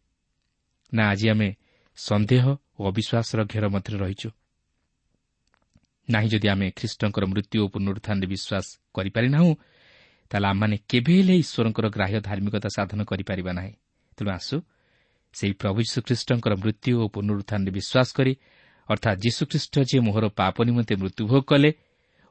ନା 0.94 1.04
ଆଜି 1.12 1.26
ଆମେ 1.30 1.50
ସନ୍ଦେହ 1.98 2.44
ଓ 2.80 2.82
ଅବିଶ୍ୱାସର 2.92 3.40
ଘେର 3.46 3.66
ମଧ୍ୟରେ 3.70 3.98
ରହିଛୁ। 3.98 4.30
ନାହିଁ 6.08 6.30
ଯଦି 6.30 6.48
ଆମେ 6.48 6.68
ଖ୍ରୀଷ୍ଟଙ୍କର 6.78 7.24
ମୃତ୍ୟୁ 7.26 7.58
ଓ 7.64 7.68
ପୁନରୁତ୍ଥାନରେ 7.74 8.28
ବିଶ୍ୱାସ 8.28 8.66
କରିପାରି 8.96 9.28
ନାହୁଁ 9.36 9.52
ତାହେଲେ 10.32 10.48
ଆମମାନେ 10.48 10.76
କେବେ 10.90 11.14
ହେଲେ 11.20 11.36
ଈଶ୍ୱରଙ୍କର 11.44 11.86
ଗ୍ରାହ୍ୟ 11.96 12.20
ଧାର୍ମିକତା 12.22 12.70
ସାଧନ 12.78 13.00
କରିପାରିବା 13.04 13.52
ନାହିଁ। 13.54 13.74
ତେଣୁ 14.18 14.30
ଆସୁ 14.30 14.56
ସେହି 15.34 15.54
ପ୍ରଭୁ 15.54 15.80
ଯୀଶୁଖ୍ରୀଷ୍ଟଙ୍କର 15.86 16.54
ମୃତ୍ୟୁ 16.62 16.92
ଓ 17.04 17.06
ପୁନରୁତ୍ଥାନରେ 17.16 17.72
ବିଶ୍ୱାସ 17.78 18.10
କରି 18.18 18.34
ଅର୍ଥାତ୍ 18.90 19.20
ଯୀଶୁଖ୍ରୀଷ୍ଟ 19.26 19.76
ଯିଏ 19.90 20.02
ମୋହର 20.08 20.26
ପାପ 20.40 20.56
ନିମନ୍ତେ 20.64 20.94
ମୃତ୍ୟୁଭୋଗ 21.02 21.42
କଲେ 21.52 21.70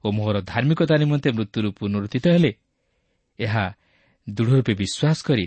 ଓ 0.05 0.09
ମୋହର 0.13 0.37
ଧାର୍ମିକତା 0.43 0.95
ନିମନ୍ତେ 1.03 1.29
ମୃତ୍ୟୁରୁ 1.39 1.69
ପୁନରୁଦ୍ଧିତ 1.79 2.27
ହେଲେ 2.35 2.53
ଏହା 3.39 3.65
ଦୃଢ଼ 4.27 4.53
ରୂପେ 4.59 4.75
ବିଶ୍ୱାସ 4.83 5.19
କରି 5.29 5.47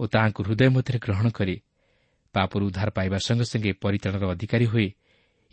ଓ 0.00 0.02
ତାହାଙ୍କୁ 0.06 0.40
ହୃଦୟ 0.46 0.68
ମଧ୍ୟରେ 0.76 0.98
ଗ୍ରହଣ 1.04 1.26
କରି 1.30 1.54
ପାପରୁ 2.36 2.62
ଉଦ୍ଧାର 2.68 2.88
ପାଇବା 2.90 3.18
ସଙ୍ଗେ 3.26 3.46
ସଙ୍ଗେ 3.52 3.72
ପରିତାଣର 3.84 4.22
ଅଧିକାରୀ 4.34 4.66
ହୋଇ 4.72 4.88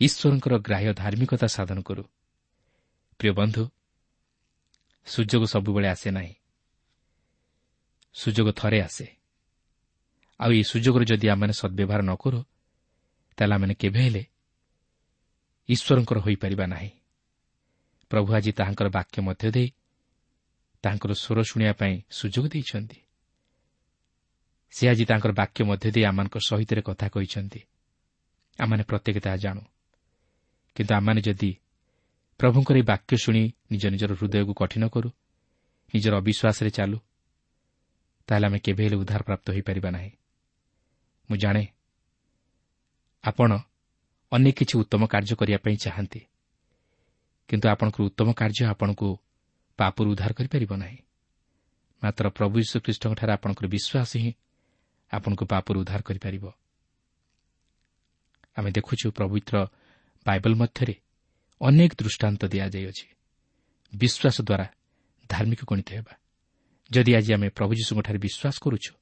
ଈଶ୍ୱରଙ୍କର 0.00 0.54
ଗ୍ରାହ୍ୟ 0.66 0.90
ଧାର୍ମିକତା 1.02 1.46
ସାଧନ 1.56 1.78
କରୁ। 1.88 2.04
ପ୍ରିୟ 3.20 3.32
ବନ୍ଧୁ 3.32 3.62
ସୁଯୋଗ 5.06 5.42
ସବୁବେଳେ 5.44 5.88
ଆସେ 5.94 6.08
ନାହିଁ। 6.10 6.34
ସୁଯୋଗ 8.14 8.48
ଥରେ 8.52 8.78
ଆସେ। 8.80 9.06
ଆଉ 10.40 10.50
ଏହି 10.52 10.64
ସୁଯୋଗର 10.72 11.02
ଯଦି 11.04 11.26
ଆମମାନେ 11.28 11.54
ସଦ୍ବ୍ୟବହାର 11.60 12.00
ନ 12.02 12.12
କରୁ 12.22 12.40
ତାହେଲେ 13.38 13.54
ଆମମାନେ 13.54 13.74
କେବେ 13.74 14.00
ହେଲେ 14.04 14.22
ଈଶ୍ୱରଙ୍କର 15.68 16.18
ହୋଇପାରିବା 16.24 16.66
ନାହିଁ। 16.66 16.90
ପ୍ରଭୁ 18.10 18.28
ଆଜି 18.36 18.50
ତାହାଙ୍କର 18.58 18.88
ବାକ୍ୟ 18.96 19.16
ମଧ୍ୟ 19.26 19.46
ଦେଇ 19.56 19.68
ତାଙ୍କର 20.84 21.10
ସ୍ୱର 21.22 21.38
ଶୁଣିବା 21.50 21.72
ପାଇଁ 21.80 21.94
ସୁଯୋଗ 22.10 22.44
ଦେଇଛନ୍ତି। 22.48 22.98
ସେ 24.74 24.88
ଆଜି 24.88 25.04
ତାଙ୍କର 25.04 25.32
ବାକ୍ୟ 25.32 25.64
ମଧ୍ୟ 25.64 25.88
ଦେଇ 25.94 26.04
ଆମମାନଙ୍କ 26.04 26.36
ସହିତ 26.48 26.70
କଥା 26.80 27.06
କହିଛନ୍ତି। 27.08 27.60
ଆମମାନେ 28.58 28.82
ପ୍ରତ୍ୟେକ 28.82 29.16
ତାହା 29.18 29.36
ଜାଣୁ। 29.36 29.62
କିନ୍ତୁ 30.76 30.92
ଆମମାନେ 30.94 31.20
ଯଦି 31.20 31.50
ପ୍ରଭୁଙ୍କର 32.40 32.76
ଏହି 32.76 32.86
ବାକ୍ୟ 32.92 33.12
ଶୁଣି 33.16 33.42
ନିଜ 33.70 33.84
ନିଜର 33.86 34.12
ହୃଦୟକୁ 34.14 34.52
କଠିନ 34.54 34.84
କରୁ 34.88 35.08
ନିଜର 35.94 36.12
ଅବିଶ୍ୱାସରେ 36.22 36.70
ଚାଲୁ 36.70 36.98
ତାହେଲେ 38.28 38.46
ଆମେ 38.46 38.58
କେବେ 38.58 38.82
ହେଲେ 38.84 38.96
ଉଦ୍ଧାର 38.96 39.22
ପ୍ରାପ୍ତ 39.22 39.46
ହୋଇପାରିବା 39.50 39.90
ନାହିଁ। 39.90 40.10
ମୁଁ 41.30 41.36
ଜାଣେ 41.38 41.64
ଆପଣ 43.24 43.50
ଅନେକ 44.32 44.54
କିଛି 44.58 44.74
ଉତ୍ତମ 44.82 45.02
କାର୍ଯ୍ୟ 45.06 45.34
କରିବା 45.40 45.58
ପାଇଁ 45.64 45.76
ଚାହାନ୍ତି 45.84 46.20
କିନ୍ତୁ 47.48 47.66
ଆପଣଙ୍କର 47.68 48.02
ଉତ୍ତମ 48.08 48.28
କାର୍ଯ୍ୟ 48.32 48.64
ଆପଣଙ୍କୁ 48.72 49.08
ପାପରୁ 49.78 50.08
ଉଦ୍ଧାର 50.12 50.32
କରିପାରିବ 50.32 50.72
ନାହିଁ। 50.76 50.98
ମାତ୍ର 52.02 52.24
ପ୍ରଭୁ 52.36 52.54
ଯୀଶୁଖ୍ରୀଷ୍ଟଙ୍କଠାରେ 52.60 53.32
ଆପଣଙ୍କର 53.32 53.66
ବିଶ୍ୱାସ 53.74 54.10
ହିଁ 54.22 54.30
ଆପଣଙ୍କୁ 55.16 55.44
ପାପରୁ 55.46 55.76
ଉଦ୍ଧାର 55.80 56.00
କରିପାରିବ। 56.08 56.44
ଆମେ 58.56 58.70
ଦେଖୁଛୁ 58.70 59.06
ପବିତ୍ର 59.18 59.54
ବାଇବଲ 60.26 60.52
ମଧ୍ୟରେ 60.54 60.94
ଅନେକ 61.60 61.90
ଦୃଷ୍ଟାନ୍ତ 61.98 62.42
ଦିଆଯାଇଅଛି। 62.44 63.06
ବିଶ୍ୱାସ 63.92 64.36
ଦ୍ୱାରା 64.48 64.66
ଧାର୍ମିକ 65.28 65.60
ଗଣିତ 65.70 65.88
ହେବା। 65.92 66.14
ଯଦି 66.90 67.10
ଆଜି 67.14 67.30
ଆମେ 67.34 67.48
ପ୍ରଭୁ 67.48 67.72
ଯୀଶୁଙ୍କଠାରେ 67.74 68.18
ବିଶ୍ୱାସ 68.18 68.56
କରୁଛୁ 68.64 68.92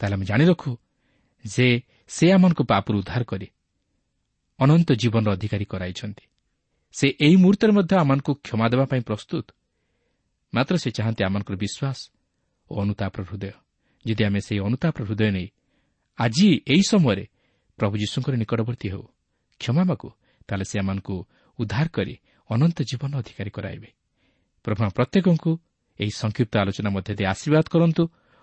ତାହେଲେ 0.00 0.14
ଆମେ 0.14 0.24
ଜାଣି 0.24 0.44
ରଖୁ 0.44 0.70
ଯେ 1.44 1.66
ସେ 2.08 2.24
ଆମମାନଙ୍କୁ 2.32 2.64
ପାପରୁ 2.64 2.96
ଉଦ୍ଧାର 2.98 3.22
କରି 3.24 3.46
ଅନନ୍ତ 4.58 4.88
ଜୀବନର 4.92 5.30
ଅଧିକାରୀ 5.32 5.64
କରାଇଛନ୍ତି। 5.64 6.24
ସେ 6.94 7.06
ଏହି 7.20 7.36
ମୁହୂର୍ତ୍ତରେ 7.36 7.72
ମଧ୍ୟ 7.72 7.92
ଆମମାନଙ୍କୁ 7.96 8.32
କ୍ଷମା 8.34 8.66
ଦେବା 8.68 8.84
ପାଇଁ 8.84 9.02
ପ୍ରସ୍ତୁତ। 9.02 9.46
ମାତ୍ର 10.54 10.74
ସେ 10.76 10.88
ଚାହାନ୍ତି 10.90 11.22
ଆମମାନଙ୍କର 11.24 11.56
ବିଶ୍ୱାସ 11.56 11.98
ଓ 12.70 12.72
ଅନୁତାପର 12.82 13.22
ହୃଦୟ। 13.22 13.52
ଯଦି 14.04 14.22
ଆମେ 14.24 14.40
ସେହି 14.40 14.60
ଅନୁତାପର 14.60 15.02
ହୃଦୟ 15.04 15.30
ନେଇ 15.30 15.48
ଆଜି 16.18 16.48
ଏହି 16.72 16.84
ସମୟରେ 16.90 17.24
ପ୍ରଭୁ 17.78 17.94
ଯୀଶୁଙ୍କର 18.02 18.34
ନିକଟବର୍ତ୍ତୀ 18.36 18.88
ହେଉ 18.92 19.04
କ୍ଷମା 19.60 19.82
ମାଗୁ 19.84 20.08
ତାହେଲେ 20.48 20.64
ସେମାନଙ୍କୁ 20.72 21.16
ଉଦ୍ଧାର 21.58 21.86
କରି 21.88 22.14
ଅନନ୍ତ 22.50 22.78
ଜୀବନ 22.82 23.12
ଅଧିକାରୀ 23.20 23.50
କରାଇବେ। 23.56 23.88
ପ୍ରଭୁ 24.64 24.80
ପ୍ରତ୍ୟେକଙ୍କୁ 24.96 25.50
ଏହି 26.00 26.12
ସଂକ୍ଷିପ୍ତ 26.22 26.52
ଆଲୋଚନା 26.62 26.90
ମଧ୍ୟ 26.90 27.10
ଦେଇ 27.18 27.26
ଆଶୀର୍ବାଦ 27.32 27.66
କରନ୍ତୁ 27.72 28.02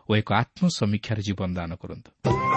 ଓ 0.09 0.11
ଏକ 0.19 0.29
ଆତ୍ମସମୀକ୍ଷାର 0.33 1.19
ଜୀବନ 1.27 1.49
ଦାନ 1.53 1.71
କରନ୍ତୁ। 1.75 2.56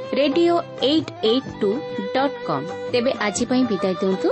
radio 0.13 0.55
eight 0.83 1.11
eight 1.23 1.51
two 1.61 1.69
dot 2.15 2.37
com. 2.47 2.65
ତେବେ 2.91 3.11
ଆଜି 3.19 3.45
ପାଇଁ 3.45 3.63
ବିଦାୟ 3.65 3.93
ଦିଅନ୍ତୁ। 4.01 4.29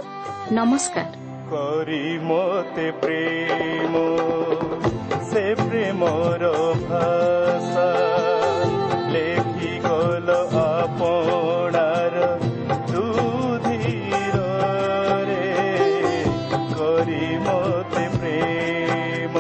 ନମସ୍କାର। 0.52 1.08
କରି 1.52 2.20
ମୋତେ 2.20 2.88
ପ୍ରେମ 3.02 3.94
ସେ 5.32 5.44
ପ୍ରେମର 5.56 6.44
ଭାଷା। 6.84 7.88
ଲେଖି 9.14 9.72
ଗଲ 9.86 10.30
ଆପଣାର 10.64 12.18
ଦୁଧିରରେ। 12.92 13.96
କରି 16.76 17.26
ମୋତେ 17.48 18.06
ପ୍ରେମ 18.20 19.36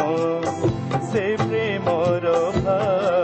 ସେ 1.11 1.25
ପ୍ରେମର 1.43 2.25
ଭାଷା 2.63 3.18